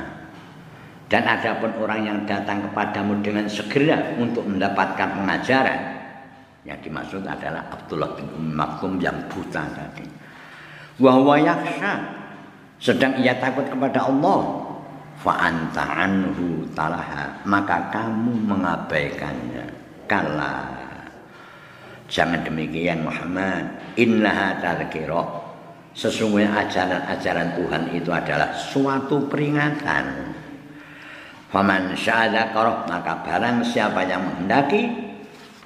dan 1.12 1.28
adapun 1.28 1.76
orang 1.84 2.08
yang 2.08 2.20
datang 2.24 2.64
kepadamu 2.72 3.20
dengan 3.20 3.44
segera 3.52 4.16
untuk 4.16 4.48
mendapatkan 4.48 5.12
pengajaran 5.12 6.02
yang 6.62 6.78
dimaksud 6.78 7.26
adalah 7.26 7.66
Abdullah 7.74 8.14
bin 8.14 8.30
Umm 8.38 8.54
Maktum 8.54 9.02
yang 9.02 9.18
buta 9.28 9.66
tadi. 9.74 10.06
Wa 11.02 11.18
huwa 11.18 11.42
yakhsha. 11.42 11.94
Sedang 12.78 13.18
ia 13.18 13.34
takut 13.42 13.66
kepada 13.66 14.06
Allah. 14.06 14.70
Fa'anta 15.22 15.84
anhu 16.06 16.66
talaha. 16.78 17.42
Maka 17.50 17.90
kamu 17.90 18.46
mengabaikannya. 18.46 19.66
Kala. 20.06 20.70
Jangan 22.06 22.46
demikian 22.46 23.02
Muhammad. 23.02 23.66
Innaha 23.98 24.62
tadhkirah 24.62 25.41
sesungguhnya 25.92 26.68
ajaran-ajaran 26.68 27.60
Tuhan 27.60 27.84
itu 27.96 28.10
adalah 28.12 28.56
suatu 28.56 29.28
peringatan. 29.28 30.36
Faman 31.52 31.92
syadzakara 32.00 32.88
maka 32.88 33.20
barang 33.28 33.60
siapa 33.68 34.08
yang 34.08 34.24
menghendaki 34.24 34.88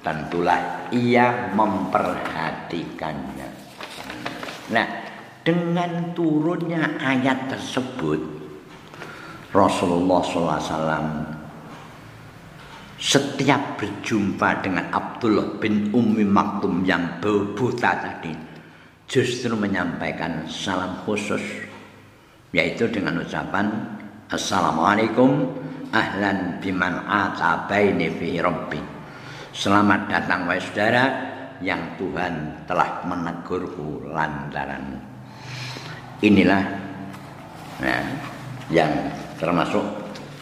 tentulah 0.02 0.90
ia 0.90 1.54
memperhatikannya. 1.54 3.48
Nah 4.74 4.86
dengan 5.46 6.10
turunnya 6.10 6.98
ayat 6.98 7.46
tersebut 7.46 8.18
Rasulullah 9.54 10.20
SAW 10.26 11.06
setiap 12.98 13.78
berjumpa 13.78 14.66
dengan 14.66 14.90
Abdullah 14.90 15.62
bin 15.62 15.94
Ummi 15.94 16.26
Maktum 16.26 16.82
yang 16.82 17.22
buta 17.22 17.92
tadi 17.94 18.55
justru 19.06 19.54
menyampaikan 19.54 20.50
salam 20.50 20.98
khusus 21.06 21.42
yaitu 22.50 22.90
dengan 22.90 23.22
ucapan 23.22 23.70
Assalamualaikum 24.26 25.46
ahlan 25.94 26.58
biman 26.58 27.06
atabaini 27.06 28.10
fi 28.18 28.42
rabbi. 28.42 28.82
Selamat 29.54 30.10
datang 30.10 30.50
wahai 30.50 30.58
saudara 30.58 31.04
yang 31.62 31.78
Tuhan 31.94 32.66
telah 32.66 33.06
menegurku 33.06 34.10
lantaran. 34.10 34.98
Inilah 36.26 36.64
nah, 37.78 38.02
yang 38.66 38.90
termasuk 39.38 39.86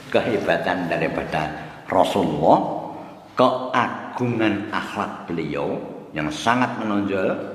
kehebatan 0.08 0.88
daripada 0.88 1.52
Rasulullah 1.84 2.88
keagungan 3.36 4.72
akhlak 4.72 5.28
beliau 5.28 5.76
yang 6.16 6.32
sangat 6.32 6.72
menonjol 6.80 7.53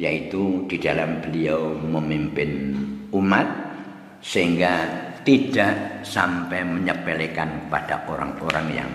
yaitu 0.00 0.64
di 0.64 0.80
dalam 0.80 1.20
beliau 1.20 1.76
memimpin 1.76 2.72
umat 3.12 3.44
sehingga 4.24 4.88
tidak 5.20 6.00
sampai 6.08 6.64
menyepelekan 6.64 7.68
pada 7.68 8.08
orang-orang 8.08 8.66
yang 8.72 8.90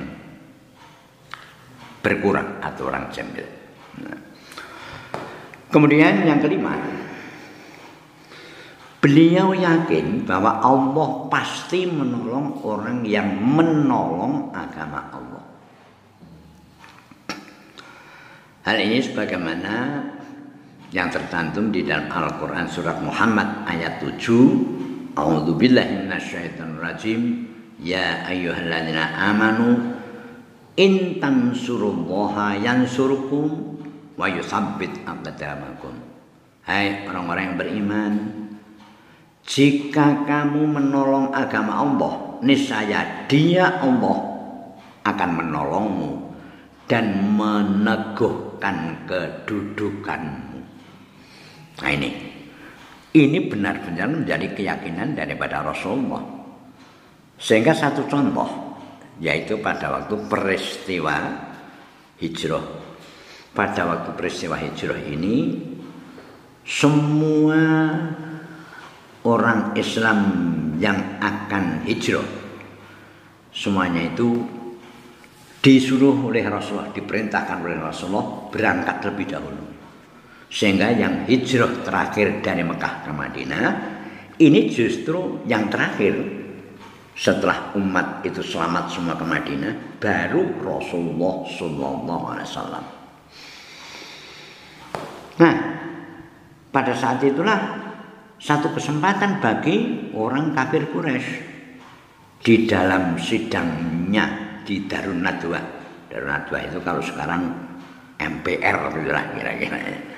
berkurang 2.02 2.58
atau 2.58 2.90
orang 2.90 3.06
jambel. 3.14 3.46
Nah. 4.02 4.18
Kemudian 5.70 6.26
yang 6.26 6.42
kelima, 6.42 6.74
Beliau 9.06 9.54
yakin 9.54 10.26
bahwa 10.26 10.66
Allah 10.66 11.30
pasti 11.30 11.86
menolong 11.86 12.58
orang 12.66 13.06
yang 13.06 13.38
menolong 13.38 14.50
agama 14.50 14.98
Allah. 15.14 15.46
Hal 18.66 18.82
ini 18.82 19.06
sebagaimana 19.06 20.02
yang 20.94 21.10
tercantum 21.10 21.74
di 21.74 21.82
dalam 21.86 22.12
Al-Quran 22.12 22.68
surat 22.70 23.02
Muhammad 23.02 23.66
ayat 23.66 24.04
7 24.04 25.16
A'udzu 25.16 25.56
billahi 25.56 26.06
minasyaitonir 26.06 26.82
rajim 26.84 27.22
Ya 27.80 28.24
ayyuhalladzina 28.28 29.16
amanu 29.32 29.96
in 30.80 31.20
tansurullaha 31.20 32.60
yansurkum 32.60 33.76
wa 34.16 34.28
yusabbit 34.32 35.04
aqdamakum. 35.04 35.96
Hai 36.64 37.08
orang-orang 37.08 37.44
yang 37.52 37.58
beriman 37.60 38.14
jika 39.46 40.26
kamu 40.26 40.66
menolong 40.66 41.30
agama 41.30 41.84
Allah, 41.86 42.14
niscaya 42.42 43.28
Dia 43.30 43.78
Allah 43.84 44.18
akan 45.06 45.30
menolongmu 45.38 46.12
dan 46.90 47.38
meneguhkan 47.38 49.06
kedudukanmu. 49.06 50.45
Nah 51.82 51.92
ini, 51.92 52.10
ini 53.16 53.40
benar-benar 53.48 54.08
menjadi 54.08 54.48
keyakinan 54.56 55.16
daripada 55.16 55.66
Rasulullah. 55.66 56.24
Sehingga 57.36 57.76
satu 57.76 58.08
contoh, 58.08 58.80
yaitu 59.20 59.60
pada 59.60 59.92
waktu 59.92 60.16
peristiwa 60.28 61.16
hijrah. 62.20 62.64
Pada 63.56 63.88
waktu 63.88 64.10
peristiwa 64.16 64.56
hijrah 64.60 65.00
ini, 65.04 65.60
semua 66.64 67.64
orang 69.26 69.76
Islam 69.76 70.20
yang 70.78 71.20
akan 71.20 71.88
hijrah 71.88 72.46
semuanya 73.56 74.12
itu 74.12 74.44
disuruh 75.64 76.14
oleh 76.28 76.46
Rasulullah 76.46 76.92
diperintahkan 76.92 77.58
oleh 77.64 77.80
Rasulullah 77.80 78.52
berangkat 78.52 78.98
lebih 79.08 79.26
dahulu 79.32 79.64
sehingga 80.56 80.88
yang 80.96 81.28
hijrah 81.28 81.84
terakhir 81.84 82.40
dari 82.40 82.64
Mekah 82.64 83.04
ke 83.04 83.12
Madinah 83.12 83.68
ini 84.40 84.72
justru 84.72 85.44
yang 85.44 85.68
terakhir 85.68 86.16
setelah 87.12 87.76
umat 87.76 88.24
itu 88.24 88.40
selamat 88.40 88.88
semua 88.88 89.20
ke 89.20 89.28
Madinah 89.28 90.00
baru 90.00 90.56
Rasulullah 90.64 91.44
Sallallahu 91.44 92.24
Alaihi 92.32 92.48
Wasallam. 92.48 92.86
Nah 95.44 95.56
pada 96.72 96.94
saat 96.96 97.20
itulah 97.20 97.60
satu 98.40 98.72
kesempatan 98.72 99.44
bagi 99.44 100.08
orang 100.16 100.56
kafir 100.56 100.88
Quraisy 100.88 101.32
di 102.40 102.64
dalam 102.64 103.20
sidangnya 103.20 104.60
di 104.64 104.88
Darun 104.88 105.20
Nadwa. 105.20 105.60
Darun 106.08 106.32
Nadwa 106.32 106.58
itu 106.64 106.80
kalau 106.80 107.04
sekarang 107.04 107.44
MPR 108.16 109.04
lah 109.12 109.24
kira-kira. 109.36 110.15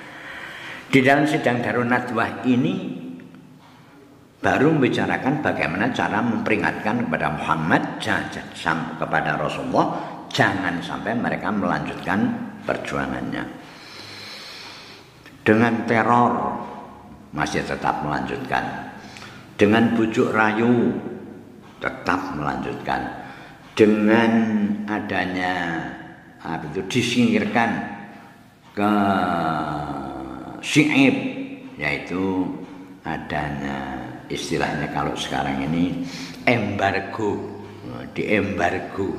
Di 0.88 1.00
dalam 1.04 1.28
sidang 1.28 1.60
Darun 1.60 1.92
Nadwa 1.92 2.44
ini 2.48 2.96
baru 4.40 4.72
membicarakan 4.72 5.44
bagaimana 5.44 5.92
cara 5.92 6.24
memperingatkan 6.24 7.10
kepada 7.10 7.28
Muhammad 7.36 8.00
kepada 8.96 9.36
Rasulullah 9.36 9.88
jangan 10.32 10.80
sampai 10.80 11.18
mereka 11.18 11.52
melanjutkan 11.52 12.20
perjuangannya 12.64 13.68
dengan 15.48 15.88
teror 15.88 16.60
masih 17.32 17.64
tetap 17.64 18.04
melanjutkan. 18.04 18.92
Dengan 19.56 19.96
bujuk 19.96 20.36
rayu 20.36 20.92
tetap 21.80 22.36
melanjutkan. 22.36 23.24
Dengan 23.72 24.32
adanya 24.92 25.88
apa 26.44 26.68
itu 26.68 26.84
disingkirkan 26.92 27.70
ke 28.76 28.92
Syi'ib 30.62 31.16
yaitu 31.78 32.46
adanya 33.06 34.02
istilahnya 34.28 34.92
kalau 34.92 35.14
sekarang 35.16 35.64
ini 35.70 36.04
embargo 36.44 37.62
di 38.12 38.28
embargo 38.34 39.14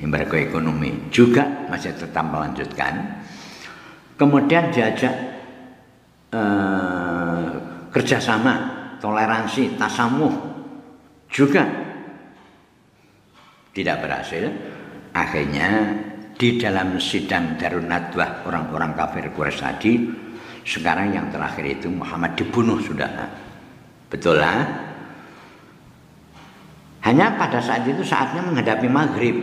embargo 0.00 0.34
ekonomi 0.38 1.10
juga 1.12 1.68
masih 1.68 1.92
tetap 1.92 2.24
melanjutkan 2.30 3.20
kemudian 4.16 4.72
diajak 4.72 5.12
eh, 6.32 7.50
kerjasama, 7.90 8.54
toleransi, 9.02 9.74
tasamuh 9.74 10.34
juga 11.26 11.66
tidak 13.74 14.02
berhasil. 14.02 14.50
Akhirnya 15.10 15.98
di 16.40 16.56
dalam 16.56 16.96
sidang 16.96 17.60
Darun 17.60 17.84
Nadwah 17.84 18.48
orang-orang 18.48 18.96
kafir 18.96 19.28
Quraisy 19.28 19.60
tadi 19.60 19.92
sekarang 20.64 21.12
yang 21.12 21.28
terakhir 21.28 21.68
itu 21.68 21.92
Muhammad 21.92 22.32
dibunuh 22.32 22.80
sudah. 22.80 23.28
Betul 24.08 24.40
lah. 24.40 24.64
Hanya 27.04 27.36
pada 27.36 27.60
saat 27.60 27.84
itu 27.84 28.00
saatnya 28.00 28.40
menghadapi 28.40 28.88
maghrib. 28.88 29.36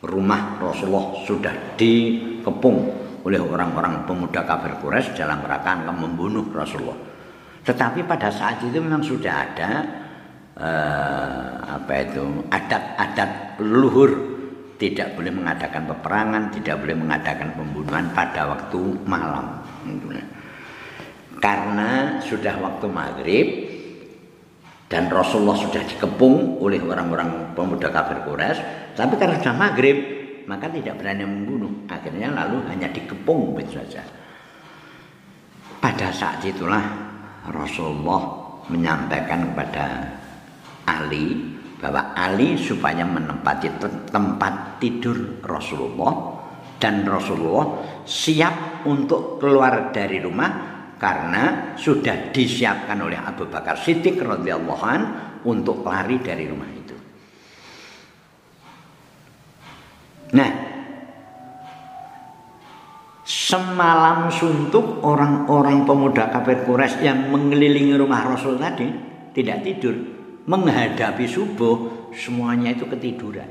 Rumah 0.00 0.56
Rasulullah 0.56 1.20
sudah 1.28 1.52
dikepung 1.76 2.78
oleh 3.28 3.40
orang-orang 3.42 4.08
pemuda 4.08 4.48
kafir 4.48 4.72
Quraisy 4.80 5.20
dalam 5.20 5.44
rangka 5.44 5.92
membunuh 5.92 6.48
Rasulullah. 6.48 6.96
Tetapi 7.60 8.08
pada 8.08 8.32
saat 8.32 8.64
itu 8.64 8.80
memang 8.80 9.04
sudah 9.04 9.34
ada 9.36 9.70
uh, 10.56 11.52
apa 11.76 11.92
itu 12.08 12.24
adat-adat 12.48 13.60
luhur 13.60 14.27
tidak 14.78 15.18
boleh 15.18 15.34
mengadakan 15.34 15.90
peperangan, 15.90 16.42
tidak 16.54 16.78
boleh 16.78 16.96
mengadakan 16.96 17.50
pembunuhan 17.58 18.06
pada 18.14 18.46
waktu 18.46 18.80
malam. 19.04 19.46
Karena 21.42 22.22
sudah 22.22 22.54
waktu 22.62 22.86
maghrib 22.86 23.46
dan 24.86 25.10
Rasulullah 25.10 25.58
sudah 25.58 25.82
dikepung 25.82 26.62
oleh 26.62 26.78
orang-orang 26.80 27.52
pemuda 27.58 27.90
kafir 27.90 28.22
Quraisy, 28.22 28.94
tapi 28.94 29.14
karena 29.18 29.36
sudah 29.42 29.56
maghrib 29.58 29.98
maka 30.48 30.70
tidak 30.72 30.96
berani 30.96 31.28
membunuh. 31.28 31.74
Akhirnya 31.90 32.32
lalu 32.32 32.64
hanya 32.72 32.88
dikepung 32.88 33.52
begitu 33.52 33.82
saja. 33.84 34.00
Pada 35.78 36.08
saat 36.10 36.40
itulah 36.42 36.82
Rasulullah 37.50 38.22
menyampaikan 38.70 39.52
kepada 39.52 40.08
Ali 40.88 41.57
bahwa 41.78 42.10
Ali 42.18 42.58
supaya 42.58 43.06
menempati 43.06 43.78
tempat 44.10 44.82
tidur 44.82 45.38
Rasulullah 45.46 46.42
dan 46.78 47.06
Rasulullah 47.06 48.02
siap 48.02 48.86
untuk 48.86 49.38
keluar 49.38 49.94
dari 49.94 50.18
rumah 50.18 50.50
karena 50.98 51.74
sudah 51.78 52.34
disiapkan 52.34 52.98
oleh 52.98 53.18
Abu 53.18 53.46
Bakar 53.46 53.78
Siddiq 53.78 54.18
radhiyallahu 54.18 54.82
an 54.82 55.00
untuk 55.46 55.86
lari 55.86 56.18
dari 56.18 56.50
rumah 56.50 56.70
itu. 56.74 56.96
Nah, 60.34 60.50
semalam 63.22 64.26
suntuk 64.34 64.98
orang-orang 65.06 65.86
pemuda 65.86 66.26
kafir 66.34 66.66
Quraisy 66.66 67.06
yang 67.06 67.30
mengelilingi 67.30 67.94
rumah 67.94 68.34
Rasul 68.34 68.58
tadi 68.58 68.90
tidak 69.30 69.62
tidur 69.62 70.17
menghadapi 70.48 71.28
subuh 71.28 72.08
semuanya 72.16 72.72
itu 72.72 72.88
ketiduran. 72.88 73.46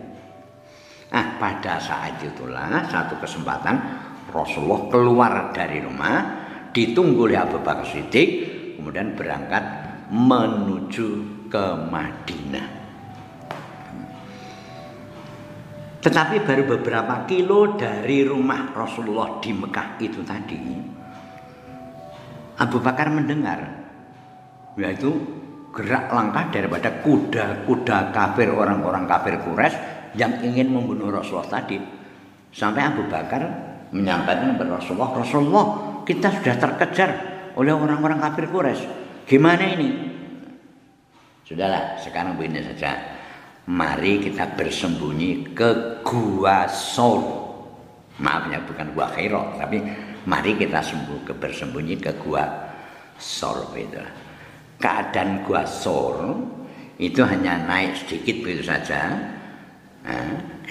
Nah, 1.13 1.39
pada 1.39 1.77
saat 1.77 2.19
itulah 2.19 2.83
satu 2.89 3.21
kesempatan 3.21 3.79
Rasulullah 4.33 4.81
keluar 4.91 5.33
dari 5.55 5.79
rumah 5.79 6.15
ditunggu 6.75 7.31
oleh 7.31 7.39
Abu 7.39 7.63
Bakar 7.63 7.87
Siddiq 7.87 8.29
kemudian 8.75 9.15
berangkat 9.15 9.63
menuju 10.11 11.07
ke 11.47 11.65
Madinah. 11.87 12.67
Tetapi 15.97 16.35
baru 16.43 16.63
beberapa 16.77 17.27
kilo 17.27 17.75
dari 17.75 18.23
rumah 18.23 18.71
Rasulullah 18.71 19.39
di 19.43 19.51
Mekah 19.51 19.89
itu 19.99 20.21
tadi 20.23 20.59
Abu 22.57 22.77
Bakar 22.79 23.11
mendengar 23.11 23.59
yaitu 24.77 25.09
gerak 25.77 26.09
langkah 26.09 26.49
daripada 26.49 26.89
kuda-kuda 27.05 28.09
kafir 28.09 28.49
orang-orang 28.49 29.05
kafir 29.05 29.37
Quraisy 29.45 29.77
yang 30.17 30.41
ingin 30.41 30.73
membunuh 30.73 31.13
Rasulullah 31.13 31.61
tadi. 31.61 31.77
Sampai 32.49 32.81
Abu 32.81 33.05
Bakar 33.05 33.45
menyampaikan 33.93 34.57
kepada 34.57 34.81
Rasulullah, 34.81 35.11
Rasulullah 35.21 35.65
kita 36.01 36.33
sudah 36.41 36.55
terkejar 36.57 37.09
oleh 37.53 37.69
orang-orang 37.69 38.17
kafir 38.17 38.49
Quraisy. 38.49 38.85
Gimana 39.29 39.63
ini? 39.77 39.89
Sudahlah, 41.45 42.01
sekarang 42.01 42.41
begini 42.41 42.65
saja. 42.73 42.97
Mari 43.69 44.17
kita 44.17 44.57
bersembunyi 44.57 45.53
ke 45.53 46.01
Gua 46.01 46.65
Sol. 46.65 47.21
Maaf 48.17 48.49
ya, 48.49 48.57
bukan 48.65 48.97
Gua 48.97 49.05
Khairot, 49.13 49.61
tapi 49.61 49.77
mari 50.25 50.57
kita 50.57 50.81
sembuh 50.81 51.21
ke 51.21 51.33
bersembunyi 51.37 51.95
ke 52.01 52.11
Gua 52.17 52.47
Sol. 53.19 53.61
Gitu 53.75 54.26
keadaan 55.07 55.47
gua 55.47 55.63
sor 55.63 56.35
itu 56.99 57.23
hanya 57.23 57.63
naik 57.63 57.95
sedikit 57.95 58.43
begitu 58.43 58.67
saja. 58.67 59.15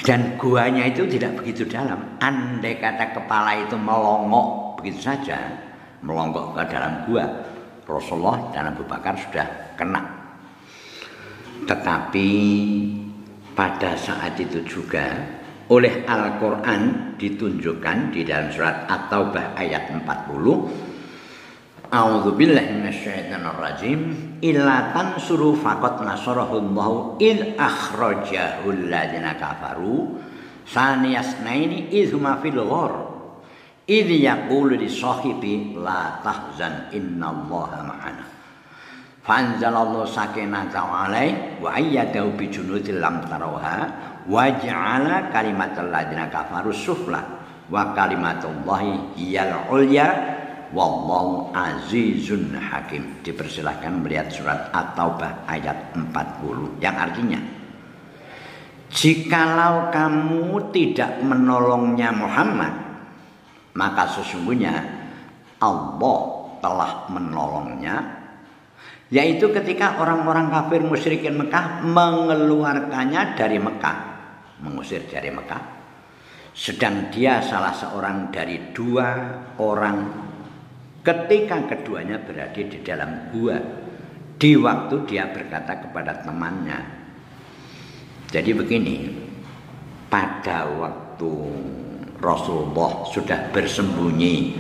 Dan 0.05 0.37
guanya 0.37 0.93
itu 0.93 1.09
tidak 1.09 1.41
begitu 1.41 1.65
dalam. 1.65 1.97
Andai 2.21 2.77
kata 2.77 3.17
kepala 3.17 3.57
itu 3.65 3.81
melongok 3.81 4.77
begitu 4.77 5.09
saja 5.09 5.41
melonggok 6.05 6.53
ke 6.53 6.63
dalam 6.69 7.09
gua 7.09 7.25
Rasulullah 7.89 8.53
dan 8.53 8.77
Abu 8.77 8.85
Bakar 8.85 9.17
sudah 9.17 9.49
kena. 9.81 10.05
Tetapi 11.65 12.31
pada 13.57 13.97
saat 13.97 14.37
itu 14.37 14.61
juga 14.69 15.17
oleh 15.73 16.05
Al-Quran 16.05 17.17
ditunjukkan 17.17 18.13
di 18.13 18.21
dalam 18.29 18.53
surat 18.53 18.85
At-Taubah 18.85 19.57
ayat 19.57 19.89
40 19.97 20.05
A'udzu 21.97 22.37
billahi 22.37 22.77
minasyaitonir 22.77 23.57
rajim. 23.57 24.01
Illa 24.45 24.93
tansuru 24.93 25.57
faqad 25.57 26.05
nasarahullahu 26.05 27.17
id 27.17 27.57
akhrajahu 27.57 28.69
alladziina 28.69 29.33
kafaru 29.41 30.21
saniyasnaini 30.69 31.89
id 31.89 32.13
huma 32.13 32.37
fil 32.45 32.61
ghar. 32.61 32.93
Id 33.89 34.13
yaqulu 34.13 34.77
li 34.77 34.93
sahibi 34.93 35.73
la 35.81 36.21
tahzan 36.21 36.93
innallaha 36.93 37.81
ma'ana. 37.81 38.25
Fanzalallahu 39.25 40.05
sakinata 40.05 40.85
alaihi 40.85 41.65
wa 41.65 41.73
ayyadahu 41.81 42.37
bi 42.37 42.53
junudil 42.53 43.01
lam 43.01 43.25
tarawha 43.25 43.89
wa 44.29 44.45
ja'ala 44.53 45.33
kalimatal 45.33 45.89
ladzina 45.89 46.29
kafaru 46.29 46.77
sufla 46.77 47.25
wa 47.73 47.91
kalimatullahi 47.97 49.17
hiyal 49.19 49.67
ulya 49.73 50.36
Wallahu 50.75 51.55
azizun 51.55 52.55
hakim. 52.57 53.23
Dipersilahkan 53.23 54.03
melihat 54.03 54.33
surat 54.33 54.71
At-Taubah 54.75 55.47
ayat 55.47 55.95
40 55.95 56.83
yang 56.83 56.97
artinya 56.97 57.41
Jikalau 58.87 59.91
kamu 59.91 60.71
tidak 60.71 61.21
menolongnya 61.21 62.15
Muhammad 62.15 62.87
maka 63.77 64.09
sesungguhnya 64.09 64.73
Allah 65.61 66.21
telah 66.65 67.07
menolongnya. 67.13 68.25
Yaitu 69.07 69.55
ketika 69.55 70.03
orang-orang 70.03 70.51
kafir 70.51 70.83
musyrikin 70.83 71.39
Mekah 71.39 71.87
mengeluarkannya 71.87 73.39
dari 73.39 73.63
Mekah 73.63 73.97
mengusir 74.67 75.07
dari 75.07 75.31
Mekah. 75.31 75.79
Sedang 76.57 77.13
dia 77.15 77.39
salah 77.39 77.71
seorang 77.71 78.35
dari 78.35 78.75
dua 78.75 79.07
orang 79.63 80.26
ketika 81.07 81.71
keduanya 81.71 82.19
berada 82.19 82.59
di 82.59 82.79
dalam 82.83 83.31
gua 83.31 83.55
di 84.37 84.59
waktu 84.59 85.07
dia 85.07 85.31
berkata 85.31 85.87
kepada 85.87 86.27
temannya 86.27 86.83
jadi 88.35 88.51
begini 88.51 89.15
pada 90.11 90.67
waktu 90.67 91.31
Rasulullah 92.19 93.07
sudah 93.15 93.55
bersembunyi 93.55 94.59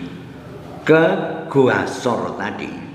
ke 0.86 1.04
gua 1.50 1.82
Sor 1.90 2.38
tadi 2.38 2.86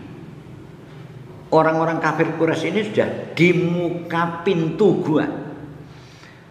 orang-orang 1.52 2.00
kafir 2.00 2.32
Quraisy 2.40 2.72
ini 2.72 2.82
sudah 2.88 3.10
di 3.36 3.50
muka 3.52 4.42
pintu 4.48 5.04
gua. 5.04 5.28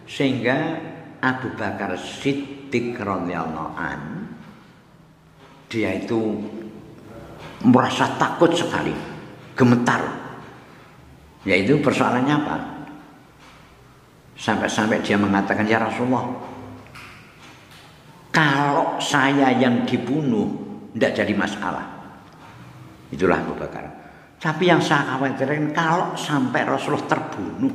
Sehingga 0.05 0.77
Abu 1.23 1.49
Bakar 1.57 1.97
Siddiq 1.97 2.99
radhiyallahu 2.99 3.73
dia 5.71 6.03
itu 6.03 6.43
merasa 7.65 8.17
takut 8.17 8.51
sekali, 8.53 8.93
gemetar. 9.53 10.01
Yaitu 11.45 11.81
persoalannya 11.81 12.35
apa? 12.37 12.57
Sampai-sampai 14.37 15.01
dia 15.05 15.17
mengatakan, 15.17 15.65
Ya 15.69 15.81
Rasulullah, 15.81 16.25
kalau 18.33 18.97
saya 18.97 19.53
yang 19.53 19.85
dibunuh, 19.85 20.49
tidak 20.93 21.11
jadi 21.21 21.33
masalah. 21.37 21.85
Itulah 23.11 23.43
Abu 23.43 23.53
Bakar. 23.59 23.85
Tapi 24.41 24.73
yang 24.73 24.81
saya 24.81 25.13
khawatirkan, 25.13 25.69
kalau 25.75 26.17
sampai 26.17 26.65
Rasulullah 26.65 27.05
terbunuh, 27.05 27.69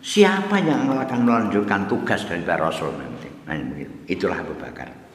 siapa 0.00 0.56
yang 0.64 0.88
akan 0.96 1.20
melanjutkan 1.28 1.84
tugas 1.84 2.24
dari 2.24 2.40
Rasul 2.46 2.96
nanti? 2.96 3.28
Nah, 3.44 3.54
itulah 4.08 4.40
Abu 4.40 4.56
Bakar. 4.56 5.05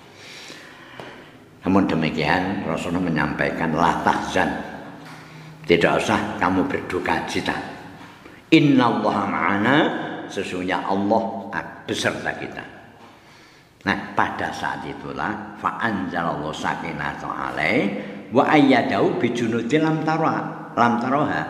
Namun 1.62 1.86
demikian 1.86 2.66
Rasulullah 2.66 3.05
menyampaikan 3.05 3.78
la 3.78 4.01
tahzan. 4.01 4.49
Tidak 5.62 5.91
usah 6.01 6.41
kamu 6.41 6.66
berduka 6.66 7.22
cita. 7.30 7.53
Inna 8.51 8.89
Allah 8.89 9.18
ma'ana 9.30 9.76
sesungguhnya 10.28 10.84
Allah 10.84 11.22
beserta 11.86 12.32
kita. 12.36 12.64
Nah 13.84 13.97
pada 14.14 14.53
saat 14.53 14.86
itulah 14.86 15.57
fa'anzalallahu 15.57 16.53
sakinatu 16.53 17.28
alaih 17.28 17.97
wa 18.30 18.45
ayyadahu 18.45 19.18
bijunudi 19.18 19.82
lam 19.82 20.05
taroha 20.05 20.72
lam 20.78 20.93
taroha 21.01 21.43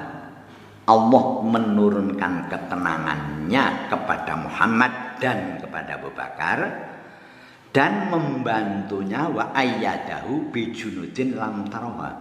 Allah 0.88 1.24
menurunkan 1.46 2.50
ketenangannya 2.50 3.92
kepada 3.92 4.34
Muhammad 4.40 4.92
dan 5.22 5.62
kepada 5.62 6.02
Abu 6.02 6.10
Bakar 6.16 6.58
dan 7.72 8.12
membantunya 8.12 9.32
wa 9.32 9.56
ayyadahu 9.56 10.52
bijunudin 10.52 11.40
lam 11.40 11.64
tarawa 11.72 12.12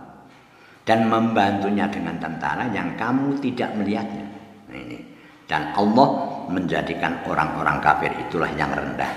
dan 0.87 1.07
membantunya 1.11 1.91
dengan 1.91 2.19
tentara 2.19 2.71
yang 2.71 2.95
kamu 2.99 3.39
tidak 3.43 3.75
melihatnya. 3.79 4.27
Nah, 4.71 4.79
ini. 4.79 4.99
Dan 5.51 5.75
Allah 5.75 6.09
menjadikan 6.47 7.27
orang-orang 7.27 7.83
kafir 7.83 8.15
itulah 8.23 8.51
yang 8.55 8.71
rendah. 8.71 9.11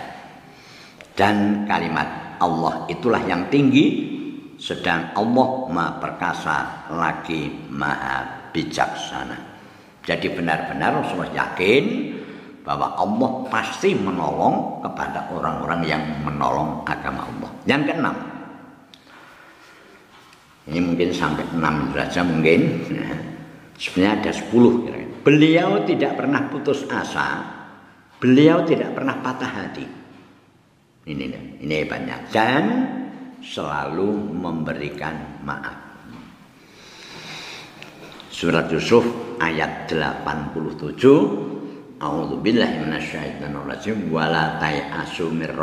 Dan 1.14 1.66
kalimat 1.70 2.38
Allah 2.42 2.90
itulah 2.90 3.22
yang 3.22 3.46
tinggi 3.54 4.18
sedang 4.58 5.14
Allah 5.14 5.50
Maha 5.70 6.02
Perkasa 6.02 6.58
lagi 6.90 7.54
Maha 7.70 8.50
Bijaksana. 8.50 9.38
Jadi 10.04 10.34
benar-benar 10.34 11.06
Rasulullah 11.06 11.32
yakin 11.32 11.84
bahwa 12.64 12.96
Allah 12.96 13.32
pasti 13.52 13.92
menolong 13.92 14.80
kepada 14.80 15.28
orang-orang 15.36 15.84
yang 15.84 16.04
menolong 16.24 16.82
agama 16.88 17.28
Allah. 17.28 17.52
Yang 17.68 17.92
keenam, 17.92 18.16
ini 20.72 20.80
mungkin 20.80 21.10
sampai 21.12 21.44
enam 21.52 21.92
saja 21.92 22.24
mungkin. 22.24 22.60
Sebenarnya 23.76 24.14
ada 24.24 24.32
sepuluh 24.32 24.88
kira-kira. 24.88 25.12
Beliau 25.24 25.84
tidak 25.84 26.20
pernah 26.20 26.48
putus 26.48 26.88
asa. 26.88 27.44
Beliau 28.20 28.64
tidak 28.64 28.96
pernah 28.96 29.20
patah 29.20 29.52
hati. 29.52 29.84
Ini 31.04 31.60
ini 31.60 31.84
banyak 31.84 32.32
dan 32.32 32.64
selalu 33.44 34.40
memberikan 34.40 35.44
maaf. 35.44 35.76
Surat 38.32 38.72
Yusuf 38.72 39.04
ayat 39.44 39.92
87 39.92 41.53
A'udzu 42.04 42.44
billahi 42.44 42.84
minasyaitonir 42.84 43.64
rajim 43.64 44.12
wala 44.12 44.60
ta'asu 44.60 45.32
mir 45.32 45.56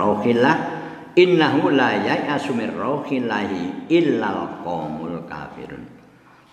innahu 1.12 1.68
la 1.68 2.00
ya'asu 2.00 2.56
mir 2.56 2.72
illal 3.92 4.64
qaumul 4.64 5.20
kafirun. 5.28 5.84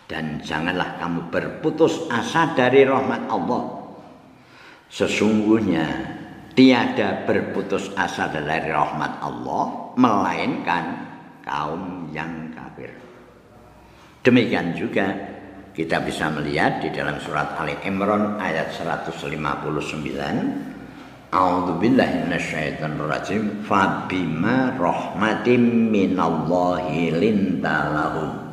Dan 0.08 0.44
janganlah 0.44 1.00
kamu 1.00 1.32
berputus 1.32 2.08
asa 2.12 2.52
dari 2.56 2.84
rahmat 2.84 3.32
Allah. 3.32 3.64
Sesungguhnya 4.88 5.84
tiada 6.56 7.28
berputus 7.28 7.92
asa 7.96 8.32
dari 8.32 8.72
rahmat 8.72 9.20
Allah 9.24 9.64
melainkan 10.00 10.86
kaum 11.44 12.12
yang 12.12 12.52
kafir. 12.56 12.92
Demikian 14.24 14.76
juga 14.76 15.37
kita 15.78 16.02
bisa 16.02 16.34
melihat 16.34 16.82
di 16.82 16.90
dalam 16.90 17.22
surat 17.22 17.54
Ali 17.62 17.78
Imran 17.86 18.42
ayat 18.42 18.74
159 18.74 20.74
A'udzu 21.28 21.76
billahi 21.78 22.24
minasyaitonir 22.24 23.04
rajim. 23.04 23.62
Fa 23.68 24.08
bima 24.10 24.74
rahmatim 24.80 25.92
minallahi 25.94 27.14
lintalahum. 27.14 28.48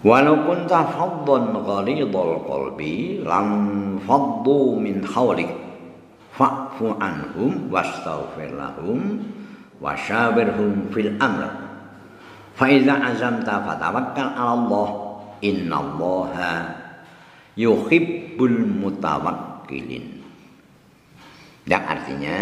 Walau 0.00 0.48
kunta 0.48 0.88
faddan 0.94 1.60
ghalidhal 1.60 2.38
qalbi 2.48 3.20
lam 3.26 3.98
faddu 4.06 4.78
min 4.78 5.04
hawlik. 5.04 5.50
Fa'fu 6.32 6.96
anhum 6.96 7.68
wastaghfir 7.68 8.56
lahum 8.56 9.20
wasyawirhum 9.82 10.88
fil 10.94 11.12
amr. 11.20 11.50
Fa 12.56 12.64
idza 12.70 12.94
azamta 12.94 13.58
fatawakkal 13.68 14.38
'ala 14.38 14.54
Allah. 14.54 15.09
Innallaha 15.40 16.54
yuhibbul 17.56 18.64
mutawakkilin. 18.64 20.20
Yang 21.68 21.84
artinya 21.84 22.38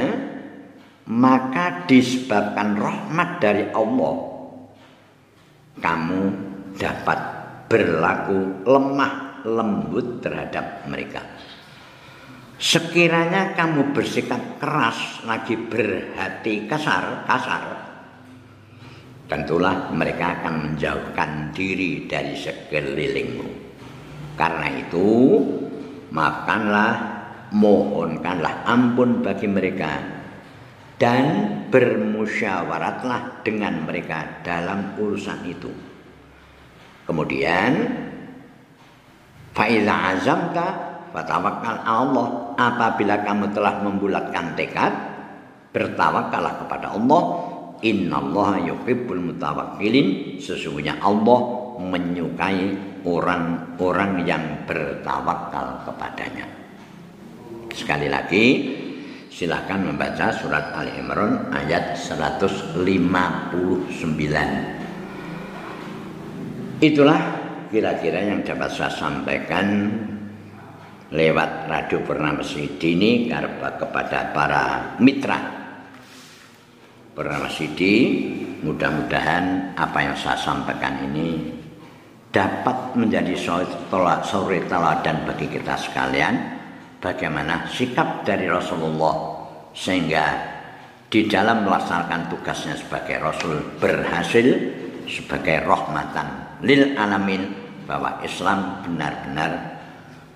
maka 1.09 1.89
disebabkan 1.89 2.77
rahmat 2.77 3.41
dari 3.41 3.65
Allah 3.73 4.17
kamu 5.81 6.23
dapat 6.77 7.19
berlaku 7.73 8.67
lemah 8.69 9.45
lembut 9.47 10.21
terhadap 10.21 10.85
mereka. 10.91 11.25
Sekiranya 12.59 13.55
kamu 13.55 13.95
bersikap 13.95 14.59
keras 14.59 15.23
lagi 15.23 15.55
berhati 15.55 16.67
kasar, 16.67 17.23
kasar, 17.25 17.88
tentulah 19.29 19.93
mereka 19.93 20.41
akan 20.41 20.55
menjauhkan 20.73 21.53
diri 21.53 22.09
dari 22.09 22.33
sekelilingmu. 22.33 23.49
Karena 24.35 24.73
itu, 24.73 25.39
maafkanlah 26.09 27.19
mohonkanlah 27.53 28.65
ampun 28.65 29.21
bagi 29.25 29.49
mereka 29.49 30.01
dan 30.99 31.25
bermusyawaratlah 31.71 33.45
dengan 33.45 33.85
mereka 33.85 34.43
dalam 34.43 34.97
urusan 34.99 35.41
itu. 35.47 35.71
Kemudian 37.07 37.73
faiza 39.57 39.95
azamka 40.13 40.67
fatawakkal 41.15 41.79
Allah 41.89 42.29
apabila 42.61 43.25
kamu 43.25 43.55
telah 43.57 43.81
membulatkan 43.81 44.53
tekad 44.59 44.93
bertawakallah 45.73 46.65
kepada 46.67 46.93
Allah 46.93 47.23
innallaha 47.83 48.59
yuhibbul 48.63 49.33
mutawakkilin 49.33 50.39
sesungguhnya 50.43 50.99
Allah 50.99 51.41
menyukai 51.79 52.75
orang-orang 53.07 54.27
yang 54.27 54.43
bertawakal 54.67 55.87
kepadanya. 55.87 56.47
Sekali 57.71 58.11
lagi 58.11 58.47
silahkan 59.31 59.79
membaca 59.79 60.35
surat 60.35 60.75
Ali 60.75 60.91
Imran 60.99 61.55
ayat 61.55 61.95
159. 61.95 62.83
Itulah 66.83 67.21
kira-kira 67.71 68.19
yang 68.35 68.43
dapat 68.43 68.71
saya 68.75 68.91
sampaikan 68.91 69.95
lewat 71.15 71.71
Radio 71.71 72.03
Purnama 72.03 72.43
Sidi 72.43 73.31
kepada 73.31 74.35
para 74.35 74.95
mitra 74.99 75.58
Purnama 77.19 77.51
Sidi 77.51 78.31
mudah-mudahan 78.63 79.75
apa 79.75 80.07
yang 80.07 80.15
saya 80.15 80.39
sampaikan 80.39 81.03
ini 81.03 81.51
dapat 82.31 82.95
menjadi 82.95 83.35
sore 84.23 84.63
teladan 84.71 85.27
bagi 85.27 85.51
kita 85.51 85.75
sekalian. 85.83 86.39
Bagaimana 87.03 87.67
sikap 87.75 88.23
dari 88.23 88.47
Rasulullah 88.47 89.35
sehingga 89.75 90.31
di 91.11 91.27
dalam 91.27 91.67
melaksanakan 91.67 92.31
tugasnya 92.31 92.79
sebagai 92.79 93.19
Rasul 93.19 93.67
berhasil 93.83 94.47
sebagai 95.11 95.67
rahmatan 95.67 96.63
lil 96.63 96.95
alamin 96.95 97.51
bahwa 97.91 98.23
Islam 98.23 98.87
benar-benar 98.87 99.59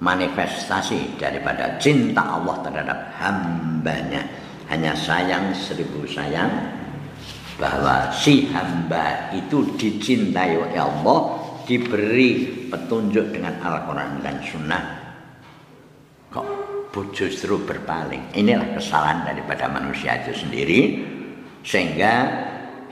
manifestasi 0.03 1.15
daripada 1.15 1.79
cinta 1.79 2.43
Allah 2.43 2.59
terhadap 2.67 2.99
hambanya 3.23 4.42
hanya 4.73 4.97
sayang 4.97 5.53
seribu 5.53 6.09
sayang 6.09 6.49
bahwa 7.61 8.09
si 8.09 8.49
hamba 8.49 9.29
itu 9.37 9.69
dicintai 9.77 10.57
oleh 10.57 10.81
Allah 10.81 11.21
diberi 11.69 12.65
petunjuk 12.73 13.37
dengan 13.37 13.61
Al-Quran 13.61 14.25
dan 14.25 14.41
Sunnah 14.41 14.85
kok 16.33 16.49
justru 17.13 17.57
berpaling. 17.65 18.33
Inilah 18.37 18.77
kesalahan 18.77 19.29
daripada 19.33 19.69
manusia 19.69 20.21
itu 20.25 20.45
sendiri 20.45 20.81
sehingga 21.65 22.13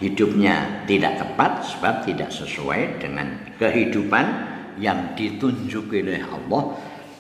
hidupnya 0.01 0.85
tidak 0.89 1.20
tepat 1.20 1.53
sebab 1.68 1.95
tidak 2.09 2.33
sesuai 2.33 3.01
dengan 3.01 3.37
kehidupan 3.61 4.26
yang 4.81 5.12
ditunjuk 5.12 5.93
oleh 5.93 6.24
Allah 6.24 6.62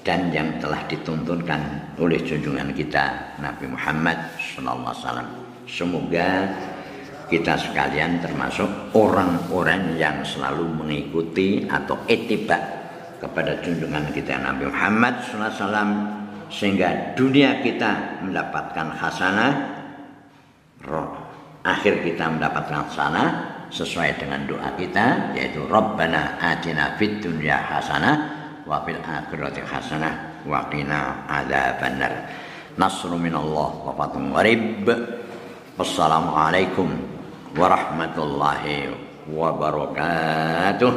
dan 0.00 0.32
yang 0.32 0.56
telah 0.60 0.80
dituntunkan 0.88 1.60
oleh 2.00 2.20
junjungan 2.24 2.72
kita 2.72 3.36
Nabi 3.40 3.68
Muhammad 3.68 4.16
wasallam. 4.56 5.28
Semoga 5.68 6.48
kita 7.30 7.54
sekalian 7.54 8.18
termasuk 8.18 8.66
orang-orang 8.96 9.94
yang 9.94 10.24
selalu 10.26 10.66
mengikuti 10.66 11.62
atau 11.70 11.94
etibat 12.10 12.58
kepada 13.22 13.60
junjungan 13.62 14.10
kita 14.10 14.40
Nabi 14.40 14.66
Muhammad 14.66 15.20
SAW 15.22 16.18
sehingga 16.50 17.14
dunia 17.14 17.62
kita 17.62 18.24
mendapatkan 18.26 18.90
hasanah 18.98 19.52
roh 20.82 21.06
akhir 21.62 22.02
kita 22.02 22.26
mendapatkan 22.26 22.90
hasanah 22.90 23.28
sesuai 23.70 24.18
dengan 24.18 24.50
doa 24.50 24.74
kita 24.74 25.36
yaitu 25.38 25.62
Rabbana 25.70 26.42
atina 26.42 26.98
fid 26.98 27.22
dunya 27.22 27.54
hasanah 27.54 28.39
wa 28.70 28.86
fil 28.86 29.02
akhirati 29.02 29.66
hasanah 29.66 30.46
wa 30.46 30.62
qina 30.70 31.26
adzabannar 31.26 32.30
nasru 32.78 33.18
minallah 33.18 33.74
wa 33.82 33.90
fatun 33.98 34.30
gharib. 34.30 34.86
Wassalamualaikum 35.74 36.86
warahmatullahi 37.58 38.94
wabarakatuh 39.26 40.92